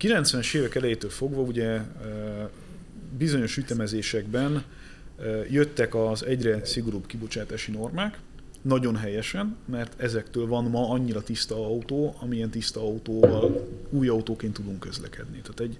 [0.00, 1.84] 90-es évek elejétől fogva ugye eh,
[3.18, 4.64] bizonyos ütemezésekben
[5.18, 8.18] eh, jöttek az egyre szigorúbb kibocsátási normák,
[8.64, 14.80] nagyon helyesen, mert ezektől van ma annyira tiszta autó, amilyen tiszta autóval új autóként tudunk
[14.80, 15.40] közlekedni.
[15.40, 15.78] Tehát egy,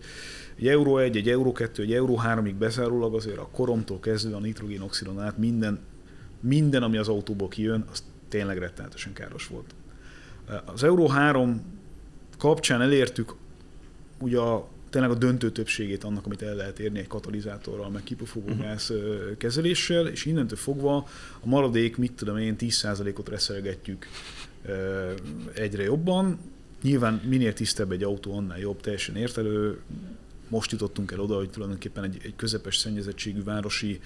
[0.57, 4.41] egy Euro 1, egy Euro 2, egy Euro 3-ig bezárólag azért a koromtól kezdve a
[4.41, 5.79] nitrogénoxidon át minden,
[6.41, 9.75] minden, ami az autóból kijön, az tényleg rettenetesen káros volt.
[10.65, 11.63] Az Euro 3
[12.39, 13.35] kapcsán elértük
[14.21, 18.91] ugye a tényleg a döntő többségét annak, amit el lehet érni egy katalizátorral, meg kipufogógáz
[18.91, 19.37] uh-huh.
[19.37, 20.97] kezeléssel, és innentől fogva
[21.41, 24.07] a maradék, mit tudom én, 10%-ot reszelgetjük
[25.55, 26.39] egyre jobban.
[26.83, 29.81] Nyilván minél tisztább egy autó, annál jobb, teljesen értelő.
[30.49, 34.01] Most jutottunk el oda, hogy tulajdonképpen egy, egy közepes szennyezettségű városi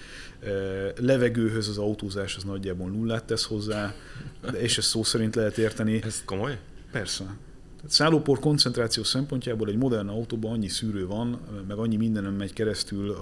[0.97, 3.95] levegőhöz az autózás az nagyjából nullát tesz hozzá,
[4.41, 6.01] de és ezt szó szerint lehet érteni.
[6.03, 6.59] Ez komoly?
[6.91, 7.37] Persze.
[7.79, 13.17] Tehát szállópor koncentráció szempontjából egy modern autóban annyi szűrő van, meg annyi mindenem megy keresztül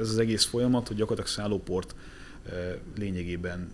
[0.00, 1.94] ez az egész folyamat, hogy gyakorlatilag szállóport
[2.46, 3.70] e, lényegében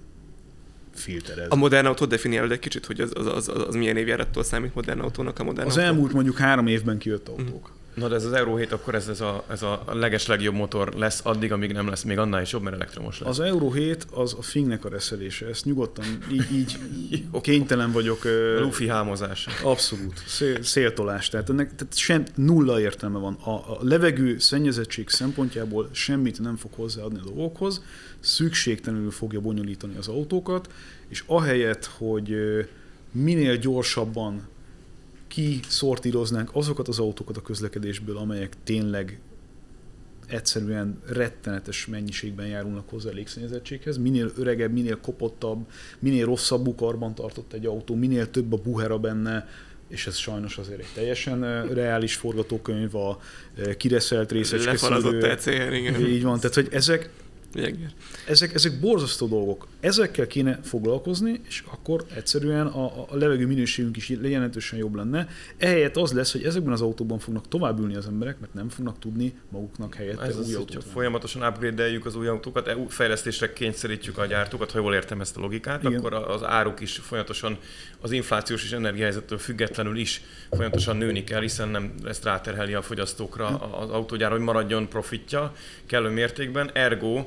[0.94, 1.46] filterez.
[1.50, 5.00] A modern autó definiálod egy kicsit, hogy az, az, az, az milyen évjárattól számít modern
[5.00, 5.86] autónak a modern Az autó?
[5.88, 7.70] elmúlt mondjuk három évben kijött autók.
[7.70, 7.82] Mm.
[7.94, 10.94] Na de ez az Euro 7, akkor ez, ez, a, ez a leges legjobb motor
[10.94, 13.28] lesz addig, amíg nem lesz még annál is jobb, mert elektromos lesz.
[13.28, 16.78] Az Euro 7 az a fingnek a reszelése, ezt nyugodtan így,
[17.10, 18.24] így kénytelen vagyok.
[18.24, 19.50] A lufi hámozása.
[19.62, 23.34] Abszolút, szél, széltolás, tehát ennek tehát sem, nulla értelme van.
[23.34, 27.82] A, a levegő szennyezettség szempontjából semmit nem fog hozzáadni a dolgokhoz,
[28.20, 30.72] szükségtelenül fogja bonyolítani az autókat,
[31.08, 32.36] és ahelyett, hogy
[33.10, 34.48] minél gyorsabban
[35.34, 39.20] kiszortíroznánk azokat az autókat a közlekedésből, amelyek tényleg
[40.26, 43.96] egyszerűen rettenetes mennyiségben járulnak hozzá a légszennyezettséghez.
[43.96, 45.66] Minél öregebb, minél kopottabb,
[45.98, 49.48] minél rosszabb karban tartott egy autó, minél több a buhera benne,
[49.88, 53.20] és ez sajnos azért egy teljesen reális forgatókönyv, a
[53.76, 55.22] kireszelt részecske Lefalazott
[55.72, 56.06] igen.
[56.06, 57.10] Így van, tehát hogy ezek,
[58.28, 59.66] ezek, ezek borzasztó dolgok.
[59.84, 65.28] Ezekkel kéne foglalkozni, és akkor egyszerűen a, a levegő minőségünk is jelentősen jobb lenne.
[65.56, 68.98] Ehelyett az lesz, hogy ezekben az autóban fognak tovább ülni az emberek, mert nem fognak
[68.98, 70.84] tudni maguknak helyette Ez új az, autót.
[70.84, 75.40] Folyamatosan upgrade az új autókat, e, fejlesztésre kényszerítjük a gyártókat, ha jól értem ezt a
[75.40, 75.98] logikát, Igen.
[75.98, 77.58] akkor az áruk is folyamatosan
[78.00, 83.46] az inflációs és energiahelyzettől függetlenül is folyamatosan nőni kell, hiszen nem ezt ráterheli a fogyasztókra
[83.46, 85.54] az autógyár, hogy maradjon profitja
[85.86, 86.70] kellő mértékben.
[86.72, 87.24] Ergo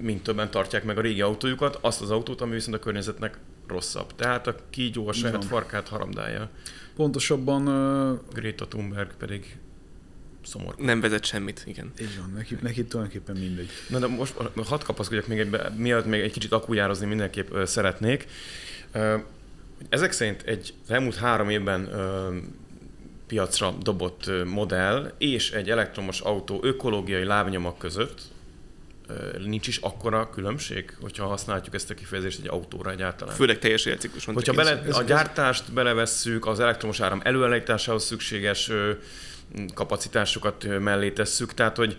[0.00, 4.14] mint többen tartják meg a régi autójukat, azt az autót, ami viszont a környezetnek rosszabb.
[4.14, 6.50] Tehát a kígyó a saját farkát haramdálja.
[6.96, 7.68] Pontosabban...
[7.68, 8.18] Uh...
[8.32, 9.58] Greta Thunberg pedig
[10.42, 10.84] szomorú.
[10.84, 11.92] Nem vezet semmit, igen.
[12.00, 13.68] Így van, neki, neki tulajdonképpen mindegy.
[13.88, 14.34] Na de most
[14.64, 18.26] hadd kapaszkodjak még egy, miatt még egy kicsit akújározni mindenképp ö, szeretnék.
[18.92, 19.16] Ö,
[19.88, 22.36] ezek szerint egy elmúlt három évben ö,
[23.26, 28.20] piacra dobott modell és egy elektromos autó ökológiai lábnyomak között,
[29.44, 33.34] nincs is akkora különbség, hogyha használjuk ezt a kifejezést egy autóra egyáltalán.
[33.34, 38.70] Főleg teljes életciklus Hogyha bele, a gyártást belevesszük, az elektromos áram előállításához szükséges
[39.74, 41.96] kapacitásokat mellé tesszük, tehát hogy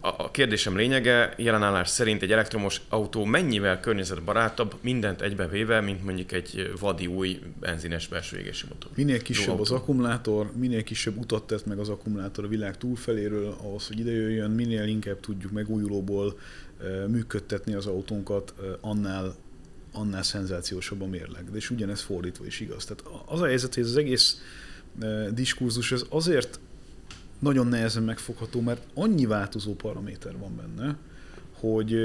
[0.00, 6.72] a kérdésem lényege, jelenállás szerint egy elektromos autó mennyivel környezetbarátabb, mindent egybevéve, mint mondjuk egy
[6.80, 8.90] vadi új benzines belső égési motor.
[8.94, 13.86] Minél kisebb az akkumulátor, minél kisebb utat tett meg az akkumulátor a világ túlfeléről, ahhoz,
[13.86, 16.38] hogy ide jöjjön, minél inkább tudjuk megújulóból
[17.08, 19.34] működtetni az autónkat, annál
[19.92, 21.50] annál szenzációsabb a mérleg.
[21.50, 22.84] De és ugyanez fordítva is igaz.
[22.84, 24.40] Tehát az a helyzet, hogy ez az egész
[25.30, 26.60] diskurzus ez azért
[27.38, 30.96] nagyon nehezen megfogható, mert annyi változó paraméter van benne,
[31.52, 31.96] hogy,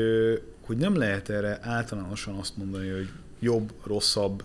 [0.61, 3.09] hogy nem lehet erre általánosan azt mondani, hogy
[3.39, 4.43] jobb, rosszabb,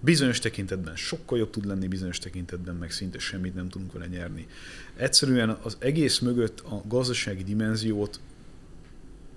[0.00, 4.46] bizonyos tekintetben sokkal jobb tud lenni, bizonyos tekintetben meg szinte semmit nem tudunk vele nyerni.
[4.96, 8.20] Egyszerűen az egész mögött a gazdasági dimenziót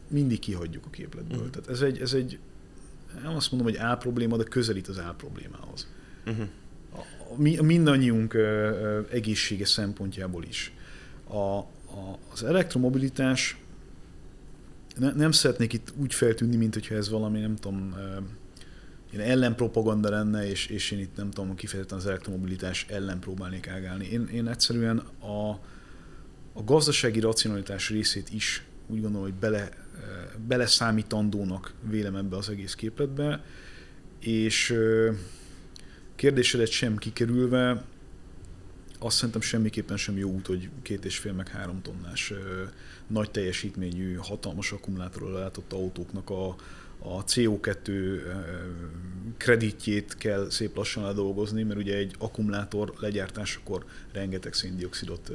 [0.08, 1.38] mindig kihagyjuk a képletből.
[1.38, 1.52] Uh-huh.
[1.52, 2.40] Tehát ez egy, ez egy,
[3.24, 5.88] nem azt mondom, hogy A probléma, de közelít az A problémához.
[6.26, 6.48] Uh-huh.
[6.94, 7.02] A,
[7.38, 10.74] mi, mindannyiunk ö, ö, egészsége szempontjából is.
[11.34, 13.58] A, a, az elektromobilitás
[14.96, 17.96] ne, nem szeretnék itt úgy feltűnni, mint hogyha ez valami, nem tudom,
[19.12, 24.08] ilyen ellenpropaganda lenne, és, és én itt nem tudom, kifejezetten az elektromobilitás ellen próbálnék ágálni.
[24.12, 25.50] Én, én egyszerűen a,
[26.54, 29.70] a gazdasági racionalitás részét is úgy gondolom, hogy bele,
[30.48, 33.44] beleszámítandónak vélem ebbe az egész képletbe,
[34.20, 34.76] és
[36.16, 37.84] kérdésedet sem kikerülve,
[39.04, 42.34] azt szerintem semmiképpen sem jó út, hogy két és fél meg három tonnás
[43.08, 46.48] nagy teljesítményű, hatalmas akkumulátorral látott autóknak a,
[47.00, 48.20] a CO2
[49.38, 55.32] kreditjét kell szép lassan ledolgozni, mert ugye egy akkumulátor legyártásakor rengeteg széndiokszidot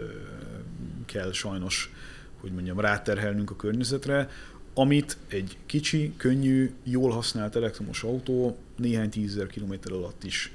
[1.06, 1.92] kell sajnos,
[2.40, 4.30] hogy mondjam, ráterhelnünk a környezetre,
[4.74, 10.52] amit egy kicsi, könnyű, jól használt elektromos autó néhány tízezer kilométer alatt is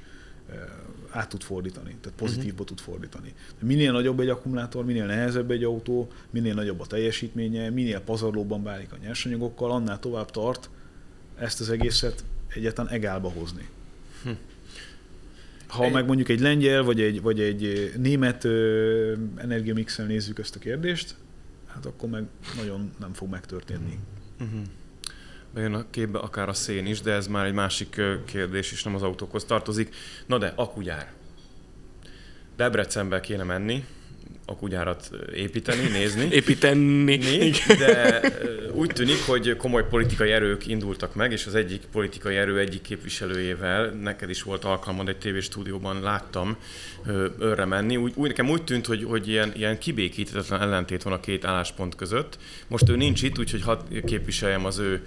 [1.10, 2.66] át tud fordítani, tehát pozitívba uh-huh.
[2.66, 3.34] tud fordítani.
[3.60, 8.92] Minél nagyobb egy akkumulátor, minél nehezebb egy autó, minél nagyobb a teljesítménye, minél pazarlóban bánik
[8.92, 10.70] a nyersanyagokkal, annál tovább tart
[11.38, 13.68] ezt az egészet egyáltalán egálba hozni.
[14.22, 14.30] Hm.
[15.66, 15.92] Ha egy...
[15.92, 18.44] meg mondjuk egy lengyel vagy egy, vagy egy német
[19.36, 21.14] energiamixel nézzük ezt a kérdést,
[21.66, 22.24] hát akkor meg
[22.56, 23.98] nagyon nem fog megtörténni.
[24.40, 24.62] Uh-huh
[25.54, 28.94] bejön a képbe akár a szén is, de ez már egy másik kérdés, és nem
[28.94, 29.94] az autókhoz tartozik.
[30.26, 31.12] Na de, akugyár.
[32.56, 33.84] Debrecenbe kéne menni,
[34.46, 36.28] akugyárat építeni, nézni.
[36.40, 37.50] Építeni.
[37.78, 38.20] De
[38.72, 43.88] úgy tűnik, hogy komoly politikai erők indultak meg, és az egyik politikai erő egyik képviselőjével,
[43.88, 46.56] neked is volt alkalmad egy tévéstúdióban, láttam
[47.40, 47.96] őre menni.
[47.96, 51.94] Úgy, úgy, nekem úgy tűnt, hogy, hogy ilyen, ilyen kibékíthetetlen ellentét van a két álláspont
[51.94, 52.38] között.
[52.68, 55.02] Most ő nincs itt, úgyhogy hadd képviseljem az ő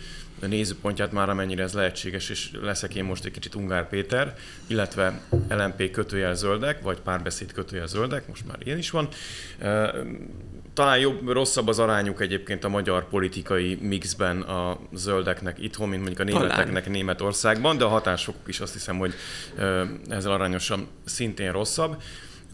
[0.45, 4.35] nézőpontját már amennyire ez lehetséges, és leszek én most egy kicsit Ungár Péter,
[4.67, 9.07] illetve LMP kötőjel zöldek, vagy párbeszéd kötőjel zöldek, most már ilyen is van.
[10.73, 16.27] Talán jobb, rosszabb az arányuk egyébként a magyar politikai mixben a zöldeknek itthon, mint mondjuk
[16.27, 16.91] a németeknek Talán.
[16.91, 19.13] Németországban, de a hatások is azt hiszem, hogy
[20.09, 22.01] ezzel arányosan szintén rosszabb.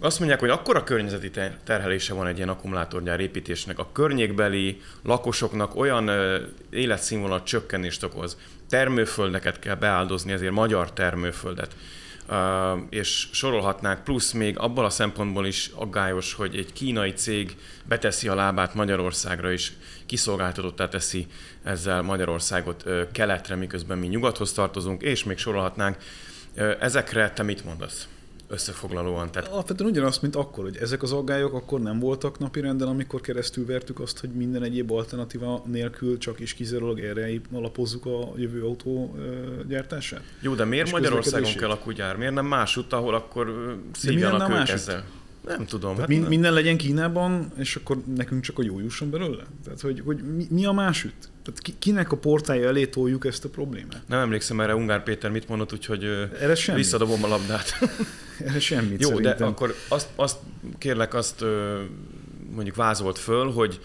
[0.03, 1.31] Azt mondják, hogy akkora környezeti
[1.63, 6.11] terhelése van egy ilyen akkumulátorgyár építésnek, a környékbeli lakosoknak olyan
[6.69, 8.37] életszínvonal csökkenést okoz,
[8.69, 11.75] termőföldeket kell beáldozni, ezért magyar termőföldet,
[12.29, 18.27] Uh, és sorolhatnák, plusz még abban a szempontból is aggályos, hogy egy kínai cég beteszi
[18.27, 19.73] a lábát Magyarországra is,
[20.05, 21.27] kiszolgáltatottá teszi
[21.63, 25.97] ezzel Magyarországot uh, keletre, miközben mi nyugathoz tartozunk, és még sorolhatnánk.
[26.55, 28.07] Uh, ezekre te mit mondasz?
[28.53, 29.31] Összefoglalóan.
[29.31, 29.51] Tehát...
[29.51, 33.99] Alapvetően ugyanaz, mint akkor, hogy ezek az aggályok akkor nem voltak napirenden, amikor keresztül vertük
[33.99, 39.15] azt, hogy minden egyéb alternatíva nélkül csak is kizárólag erre alapozzuk a jövő autó
[39.67, 40.21] gyártását.
[40.41, 42.17] Jó, de miért Magyarországon kell a kugyár?
[42.17, 45.03] Miért nem másút, ahol akkor szívjanak ők ezzel?
[45.45, 45.97] Nem tudom.
[45.97, 49.43] Hát mind, minden legyen Kínában, és akkor nekünk csak a jó jusson belőle?
[49.63, 51.29] Tehát, hogy, hogy mi, mi a másütt?
[51.43, 54.01] Tehát ki, kinek a portája elé toljuk ezt a problémát?
[54.07, 56.03] Nem emlékszem erre Ungár Péter mit mondott, úgyhogy
[56.39, 56.77] erre semmi.
[56.77, 57.73] visszadobom a labdát.
[58.47, 59.37] erre semmit Jó, szerintem.
[59.37, 60.37] de akkor azt, azt
[60.77, 61.45] kérlek, azt
[62.53, 63.79] mondjuk vázolt föl, hogy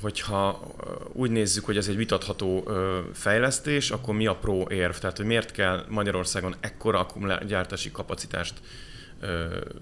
[0.00, 0.74] hogyha
[1.12, 2.68] úgy nézzük, hogy ez egy vitatható
[3.12, 4.94] fejlesztés, akkor mi a pro érv?
[4.94, 7.06] Tehát, hogy miért kell Magyarországon ekkora
[7.46, 8.54] gyártási kapacitást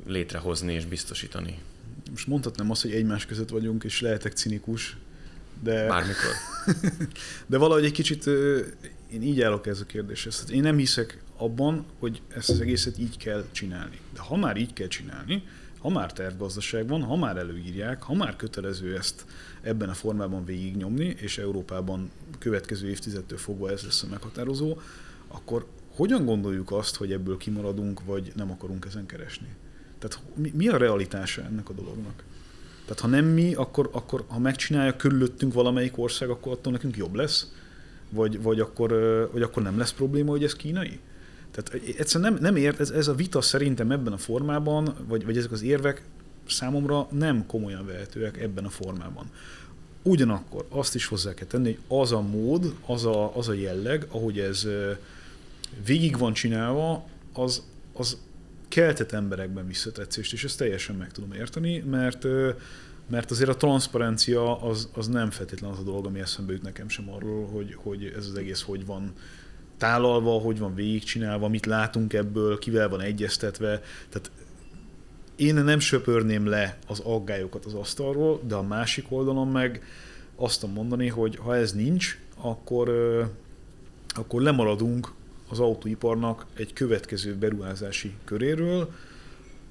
[0.07, 1.59] létrehozni és biztosítani.
[2.11, 4.97] Most mondhatnám azt, hogy egymás között vagyunk, és lehetek cinikus,
[5.63, 5.87] de...
[5.87, 6.31] Bármikor.
[7.47, 8.27] de valahogy egy kicsit
[9.13, 10.45] én így állok ez a kérdéshez.
[10.51, 13.99] Én nem hiszek abban, hogy ezt az egészet így kell csinálni.
[14.15, 15.43] De ha már így kell csinálni,
[15.79, 19.25] ha már tervgazdaság van, ha már előírják, ha már kötelező ezt
[19.63, 24.79] ebben a formában végignyomni, és Európában következő évtizedtől fogva ez lesz a meghatározó,
[25.29, 25.67] akkor
[25.97, 29.49] hogyan gondoljuk azt, hogy ebből kimaradunk, vagy nem akarunk ezen keresni?
[29.99, 32.23] Tehát mi, mi a realitása ennek a dolognak?
[32.83, 37.15] Tehát ha nem mi, akkor, akkor ha megcsinálja körülöttünk valamelyik ország, akkor attól nekünk jobb
[37.15, 37.53] lesz?
[38.11, 38.91] Vagy, vagy, akkor,
[39.33, 41.01] vagy akkor nem lesz probléma, hogy ez kínai?
[41.51, 45.37] Tehát egyszerűen nem, nem ért, ez, ez a vita szerintem ebben a formában, vagy, vagy
[45.37, 46.03] ezek az érvek
[46.49, 49.31] számomra nem komolyan vehetőek ebben a formában.
[50.03, 54.07] Ugyanakkor azt is hozzá kell tenni, hogy az a mód, az a, az a jelleg,
[54.11, 54.67] ahogy ez
[55.85, 57.63] végig van csinálva, az,
[57.93, 58.19] az
[58.69, 62.27] keltett emberekben visszatetszést, és ezt teljesen meg tudom érteni, mert
[63.11, 66.89] mert azért a transzparencia az, az nem feltétlen az a dolog, ami eszembe jut nekem
[66.89, 69.13] sem arról, hogy, hogy ez az egész hogy van
[69.79, 73.81] tálalva, hogy van végigcsinálva, mit látunk ebből, kivel van egyeztetve.
[74.09, 74.31] Tehát
[75.37, 79.83] én nem söpörném le az aggályokat az asztalról, de a másik oldalon meg
[80.37, 82.89] azt mondani, hogy ha ez nincs, akkor,
[84.09, 85.13] akkor lemaradunk
[85.49, 88.93] az autóiparnak egy következő beruházási köréről,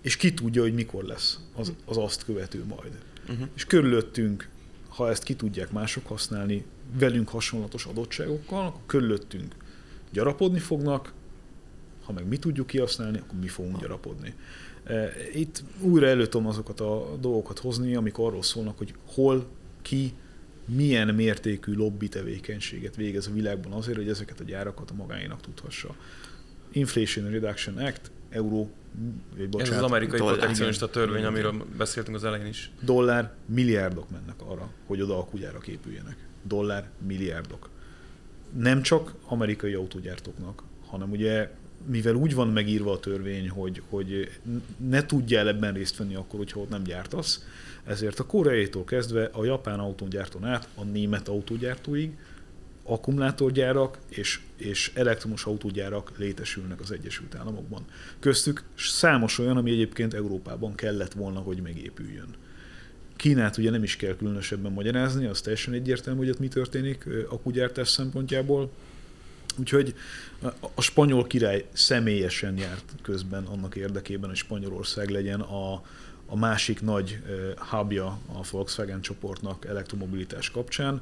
[0.02, 2.98] és ki tudja, hogy mikor lesz az, az azt követő majd.
[3.30, 3.48] Uh-huh.
[3.56, 4.50] És körülöttünk,
[4.88, 6.66] ha ezt ki tudják mások használni,
[7.00, 9.56] velünk hasonlatos adottságokkal, akkor körülöttünk
[10.12, 11.14] gyarapodni fognak,
[12.04, 14.34] ha meg mi tudjuk kihasználni, akkor mi fogunk gyarapodni.
[14.84, 19.48] E, itt újra elő tudom azokat a dolgokat hozni, amik arról szólnak, hogy hol,
[19.82, 20.14] ki,
[20.66, 25.96] milyen mértékű lobby tevékenységet végez a világban azért, hogy ezeket a gyárakat a magáénak tudhassa.
[26.72, 28.72] Inflation Reduction Act, euró,
[29.38, 32.72] vagy bocsánat, Ez az amerikai protekcionista törvény, igen, amiről beszéltünk az elején is.
[32.82, 36.18] Dollár milliárdok mennek arra, hogy oda akugyárak épüljenek.
[36.44, 37.70] Dollár milliárdok.
[38.58, 41.50] Nem csak amerikai autógyártóknak, hanem ugye
[41.88, 44.40] mivel úgy van megírva a törvény, hogy, hogy
[44.78, 47.46] ne tudjál ebben részt venni akkor, hogyha ott nem gyártasz,
[47.86, 52.12] ezért a koreaitól kezdve a japán autógyártón át a német autógyártóig
[52.86, 57.86] akkumulátorgyárak és, és elektromos autógyárak létesülnek az Egyesült Államokban.
[58.20, 62.36] Köztük számos olyan, ami egyébként Európában kellett volna, hogy megépüljön.
[63.16, 67.88] Kínát ugye nem is kell különösebben magyarázni, az teljesen egyértelmű, hogy ott mi történik akugyártás
[67.88, 68.72] szempontjából.
[69.58, 69.96] Úgyhogy
[70.76, 75.84] a spanyol király személyesen járt közben annak érdekében, hogy Spanyolország legyen a,
[76.28, 77.22] a másik nagy
[77.58, 81.02] hubja a Volkswagen csoportnak elektromobilitás kapcsán,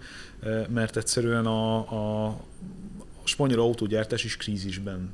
[0.69, 2.25] mert egyszerűen a, a,
[3.23, 5.13] a spanyol autógyártás is krízisben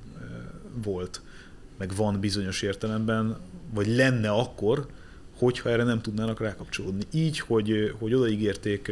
[0.84, 1.22] volt,
[1.78, 3.38] meg van bizonyos értelemben,
[3.74, 4.88] vagy lenne akkor,
[5.38, 7.04] hogyha erre nem tudnának rákapcsolódni.
[7.12, 8.92] Így, hogy, hogy odaígérték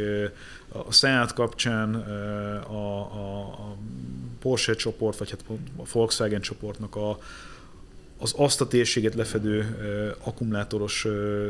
[0.68, 3.40] a Seat kapcsán a, a,
[3.70, 3.76] a
[4.38, 5.44] Porsche csoport, vagy hát
[5.76, 7.18] a Volkswagen csoportnak a,
[8.18, 9.76] az azt a térséget lefedő
[10.24, 11.06] akkumulátoros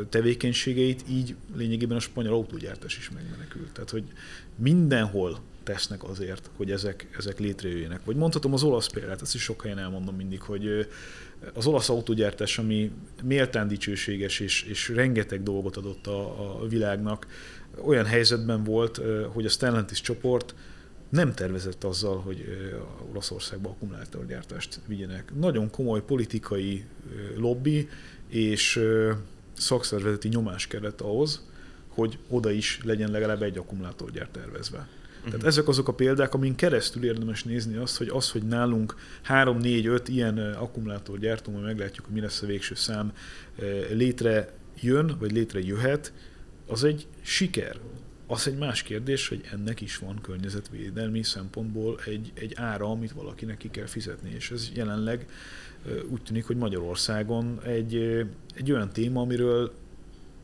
[0.09, 3.73] tevékenységeit, így lényegében a spanyol autógyártás is megmenekült.
[3.73, 4.05] Tehát, hogy
[4.57, 8.01] mindenhol tesznek azért, hogy ezek, ezek létrejöjjenek.
[8.05, 10.89] Vagy mondhatom az olasz példát, ezt is sok helyen elmondom mindig, hogy
[11.55, 12.91] az olasz autógyártás, ami
[13.23, 17.27] méltán dicsőséges és, és rengeteg dolgot adott a, a világnak,
[17.85, 19.01] olyan helyzetben volt,
[19.33, 20.55] hogy a Stellantis csoport
[21.09, 22.45] nem tervezett azzal, hogy
[23.11, 25.33] Olaszországba akkumulátorgyártást vigyenek.
[25.39, 26.85] Nagyon komoly politikai
[27.37, 27.89] lobby
[28.29, 28.81] és
[29.53, 31.47] szakszervezeti nyomás kellett ahhoz,
[31.89, 34.79] hogy oda is legyen legalább egy akkumulátorgyár tervezve.
[34.79, 35.33] Uh-huh.
[35.33, 39.59] Tehát ezek azok a példák, amin keresztül érdemes nézni azt, hogy az, hogy nálunk 3,
[39.59, 43.13] 4, 5 ilyen akkumulátorgyártó, majd meglátjuk, hogy mi lesz a végső szám,
[43.91, 46.13] létre jön, vagy létre jöhet,
[46.67, 47.77] az egy siker.
[48.31, 53.57] Az egy más kérdés, hogy ennek is van környezetvédelmi szempontból egy, egy ára, amit valakinek
[53.57, 55.26] ki kell fizetni, és ez jelenleg
[56.09, 57.95] úgy tűnik, hogy Magyarországon egy,
[58.55, 59.72] egy olyan téma, amiről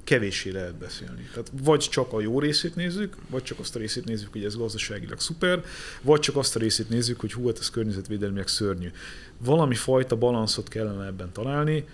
[0.05, 1.29] kevéssé lehet beszélni.
[1.33, 4.57] Tehát vagy csak a jó részét nézzük, vagy csak azt a részét nézzük, hogy ez
[4.57, 5.65] gazdaságilag szuper,
[6.03, 8.91] vagy csak azt a részét nézzük, hogy hú, hát ez környezetvédelmileg szörnyű.
[9.39, 11.85] Valami fajta balanszot kellene ebben találni,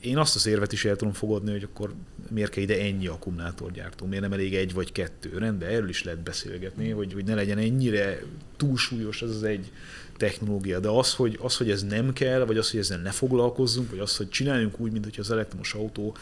[0.00, 1.94] én azt az érvet is el tudom fogadni, hogy akkor
[2.30, 5.38] miért kell ide ennyi akkumulátorgyártó, miért nem elég egy vagy kettő.
[5.38, 8.22] Rendben, erről is lehet beszélgetni, hogy, hogy ne legyen ennyire
[8.56, 9.72] túlsúlyos ez az egy
[10.16, 13.90] technológia, de az hogy, az, hogy ez nem kell, vagy az, hogy ezzel ne foglalkozzunk,
[13.90, 16.16] vagy az, hogy csináljunk úgy, mint hogy az elektromos autó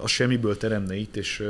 [0.00, 1.42] a semmiből teremne itt, és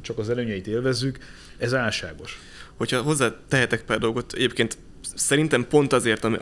[0.00, 1.18] csak az előnyeit élvezzük,
[1.58, 2.38] ez álságos.
[2.76, 6.36] Hogyha hozzá tehetek pár dolgot, egyébként szerintem pont azért, ami,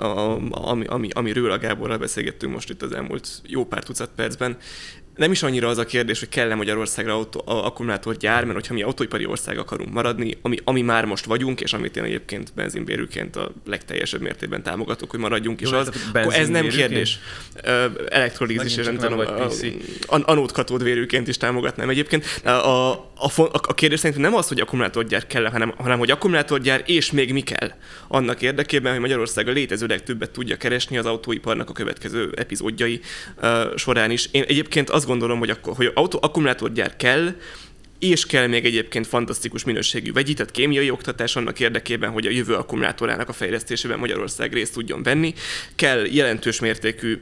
[0.50, 4.56] ami, ami, amiről a Gáborral beszélgettünk most itt az elmúlt jó pár tucat percben,
[5.18, 9.26] nem is annyira az a kérdés, hogy kell-e Magyarországra autó, akkumulátorgyár, mert hogyha mi autóipari
[9.26, 14.20] ország akarunk maradni, ami, ami már most vagyunk, és amit én egyébként benzinbérőként a legteljesebb
[14.20, 17.18] mértékben támogatok, hogy maradjunk, és az, akkor ez nem kérdés.
[18.08, 19.20] Elektrolízis, és nem tudom,
[20.06, 22.40] anódkatódvérűként is támogatnám egyébként.
[22.44, 26.82] A, a, a, a kérdés szerintem nem az, hogy akkumulátorgyár kell, hanem, hanem hogy akkumulátorgyár
[26.86, 27.70] és még mi kell
[28.08, 33.00] annak érdekében, hogy Magyarország a létező legtöbbet tudja keresni az autóiparnak a következő epizódjai
[33.42, 34.28] uh, során is.
[34.30, 37.34] Én egyébként azt gondolom, hogy, akkor, hogy autó, akkumulátorgyár kell,
[37.98, 43.28] és kell még egyébként fantasztikus minőségű vegyített kémiai oktatás annak érdekében, hogy a jövő akkumulátorának
[43.28, 45.34] a fejlesztésében Magyarország részt tudjon venni.
[45.74, 47.20] Kell jelentős mértékű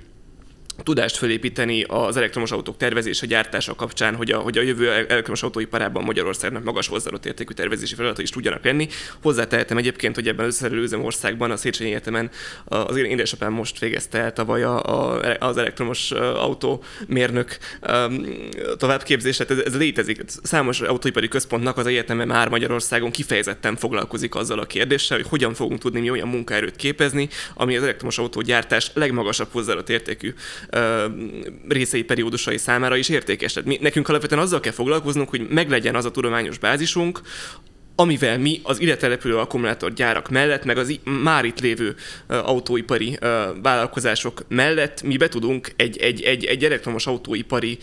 [0.82, 6.04] tudást felépíteni az elektromos autók tervezése, gyártása kapcsán, hogy a, hogy a jövő elektromos autóiparában
[6.04, 8.88] Magyarországnak magas hozzáadott értékű tervezési feladatai is tudjanak lenni.
[9.22, 12.30] Hozzátehetem egyébként, hogy ebben az összeszerelő országban, a Széchenyi Egyetemen
[12.64, 17.58] az én édesapám most végezte el tavaly a, a, az elektromos autó mérnök
[18.76, 20.22] továbbképzést, tehát ez, ez létezik.
[20.42, 25.80] Számos autóipari központnak az egyeteme már Magyarországon kifejezetten foglalkozik azzal a kérdéssel, hogy hogyan fogunk
[25.80, 30.34] tudni mi olyan munkaerőt képezni, ami az elektromos autógyártás legmagasabb hozzáadott értékű
[31.68, 33.52] részei periódusai számára is értékes.
[33.52, 37.20] Tehát mi, nekünk alapvetően azzal kell foglalkoznunk, hogy meglegyen az a tudományos bázisunk,
[37.96, 41.94] amivel mi az ide települő akkumulátorgyárak mellett, meg az már itt lévő
[42.26, 43.18] autóipari
[43.62, 47.78] vállalkozások mellett mi be tudunk egy, egy, egy, egy elektromos autóipari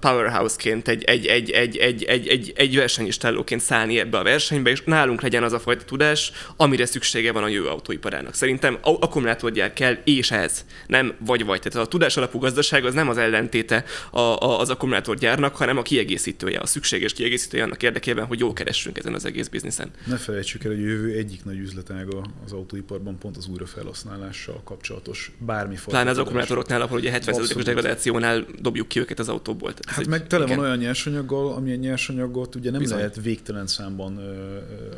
[0.00, 4.82] powerhouse-ként, egy, egy, egy, egy, egy, egy, egy, egy versenyistállóként szállni ebbe a versenybe, és
[4.84, 8.34] nálunk legyen az a fajta tudás, amire szüksége van a jövő autóiparának.
[8.34, 10.64] Szerintem akkumulátorgyár kell, és ez.
[10.86, 11.60] Nem vagy-vagy.
[11.60, 15.82] Tehát a tudás alapú gazdaság az nem az ellentéte a, a, az akkumulátorgyárnak, hanem a
[15.82, 19.90] kiegészítője, a szükséges kiegészítője annak érdekében, hogy jól keressünk ezen az egész bizniszen.
[20.06, 25.32] Ne felejtsük el, hogy a jövő egyik nagy üzletága az autóiparban pont az újrafelhasználással kapcsolatos
[25.38, 25.90] bármi fajta.
[25.90, 29.74] Pláne az akkumulátoroknál, ahol ugye 70%-os degradációnál dobjuk ki őket az autóból.
[29.74, 30.56] Tehát hát meg tele igen.
[30.56, 32.96] van olyan nyersanyaggal, amilyen nyersanyagot ugye nem Bizony.
[32.96, 34.94] lehet végtelen számban ö, ö,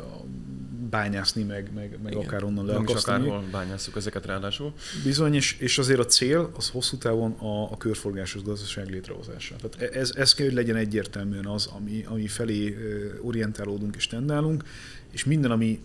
[0.89, 3.27] bányászni, meg, meg, meg akár onnan leakasztani.
[3.27, 4.73] akárhol bányásszuk ezeket ráadásul.
[5.03, 9.55] Bizony, és, és azért a cél az hosszú távon a, a körforgásos gazdaság létrehozása.
[9.55, 12.77] Tehát ez, ez kell, hogy legyen egyértelműen az, ami, ami felé
[13.21, 14.63] orientálódunk és tendálunk,
[15.11, 15.79] és minden, ami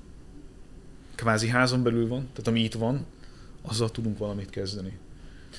[1.14, 3.06] kvázi házon belül van, tehát ami itt van,
[3.62, 4.98] azzal tudunk valamit kezdeni.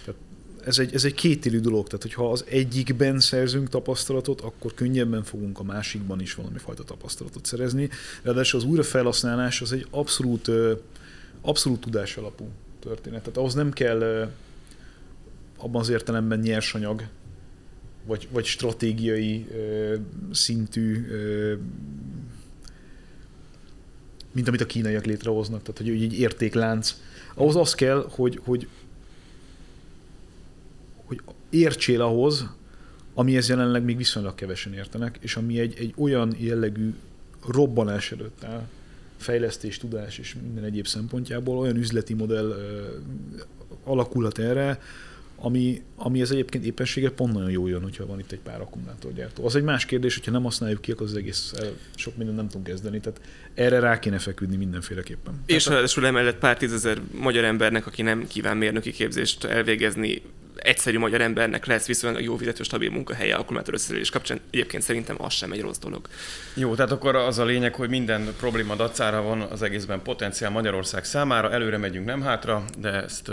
[0.06, 0.22] Tehát
[0.66, 5.60] ez egy, ez egy kétélű dolog, tehát hogyha az egyikben szerzünk tapasztalatot, akkor könnyebben fogunk
[5.60, 7.90] a másikban is valami fajta tapasztalatot szerezni.
[8.22, 10.50] Ráadásul az újrafelhasználás az egy abszolút,
[11.42, 12.50] abszolút tudás alapú
[12.80, 13.20] történet.
[13.20, 14.32] Tehát ahhoz nem kell
[15.58, 17.04] abban az értelemben nyersanyag,
[18.06, 19.48] vagy, vagy stratégiai
[20.32, 21.08] szintű
[24.34, 26.96] mint amit a kínaiak létrehoznak, tehát hogy egy értéklánc.
[27.34, 28.68] Ahhoz az kell, hogy, hogy
[31.06, 32.46] hogy értsél ahhoz,
[33.14, 36.94] amihez jelenleg még viszonylag kevesen értenek, és ami egy, egy olyan jellegű
[37.48, 38.68] robbanás előtt áll,
[39.18, 42.86] fejlesztés, tudás és minden egyéb szempontjából olyan üzleti modell ö,
[43.84, 44.82] alakulhat erre,
[45.46, 49.46] ami, ami ez egyébként éppenséggel pont nagyon jó jön, hogyha van itt egy pár akkumulátorgyártó.
[49.46, 51.54] Az egy más kérdés, hogyha nem használjuk ki, akkor az egész
[51.96, 53.00] sok mindent nem tudunk kezdeni.
[53.00, 53.22] Tehát
[53.54, 55.44] erre rá kéne feküdni mindenféleképpen.
[55.46, 60.22] És ráadásul emellett pár tízezer magyar embernek, aki nem kíván mérnöki képzést elvégezni,
[60.56, 64.40] egyszerű magyar embernek lesz viszonylag jó fizető, stabil munkahelye akkumulátor összeszerelés kapcsán.
[64.52, 66.08] Egyébként szerintem az sem egy rossz dolog.
[66.54, 71.04] Jó, tehát akkor az a lényeg, hogy minden probléma dacára van az egészben potenciál Magyarország
[71.06, 73.32] számára, előre megyünk, nem hátra, de ezt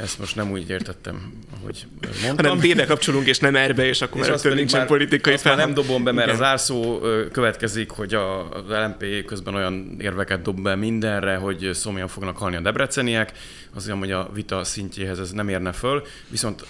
[0.00, 1.86] ezt most nem úgy értettem, ahogy
[2.22, 2.46] mondtam.
[2.46, 5.56] Hanem B-be kapcsolunk, és nem erbe, és akkor és már nincsen már, politikai fel.
[5.56, 6.40] nem dobom be, mert Igen.
[6.40, 7.00] az árszó
[7.32, 12.56] következik, hogy a, az LMP közben olyan érveket dob be mindenre, hogy szomjan fognak halni
[12.56, 13.32] a debreceniek.
[13.74, 16.06] Azért, hogy a vita szintjéhez ez nem érne föl.
[16.28, 16.66] Viszont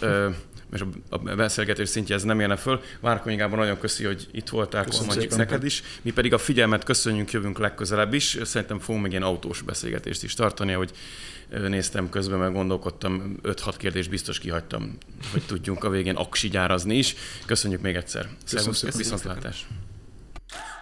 [0.72, 2.80] és a beszélgetés szintje ez nem érne föl.
[3.00, 5.82] Várkonyi Gábor nagyon köszi, hogy itt voltál, köszönjük neked is.
[6.02, 8.38] Mi pedig a figyelmet köszönjük, jövünk legközelebb is.
[8.42, 10.90] Szerintem fogunk még ilyen autós beszélgetést is tartani, hogy
[11.48, 14.98] néztem közben, meg gondolkodtam, 5-6 kérdést biztos kihagytam,
[15.32, 17.14] hogy tudjunk a végén aksi gyárazni is.
[17.46, 18.28] Köszönjük még egyszer.
[18.44, 19.66] Szervusz, viszontlátás!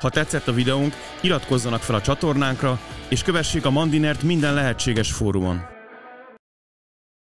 [0.01, 5.74] Ha tetszett a videónk, iratkozzanak fel a csatornánkra, és kövessék a Mandinert minden lehetséges fórumon.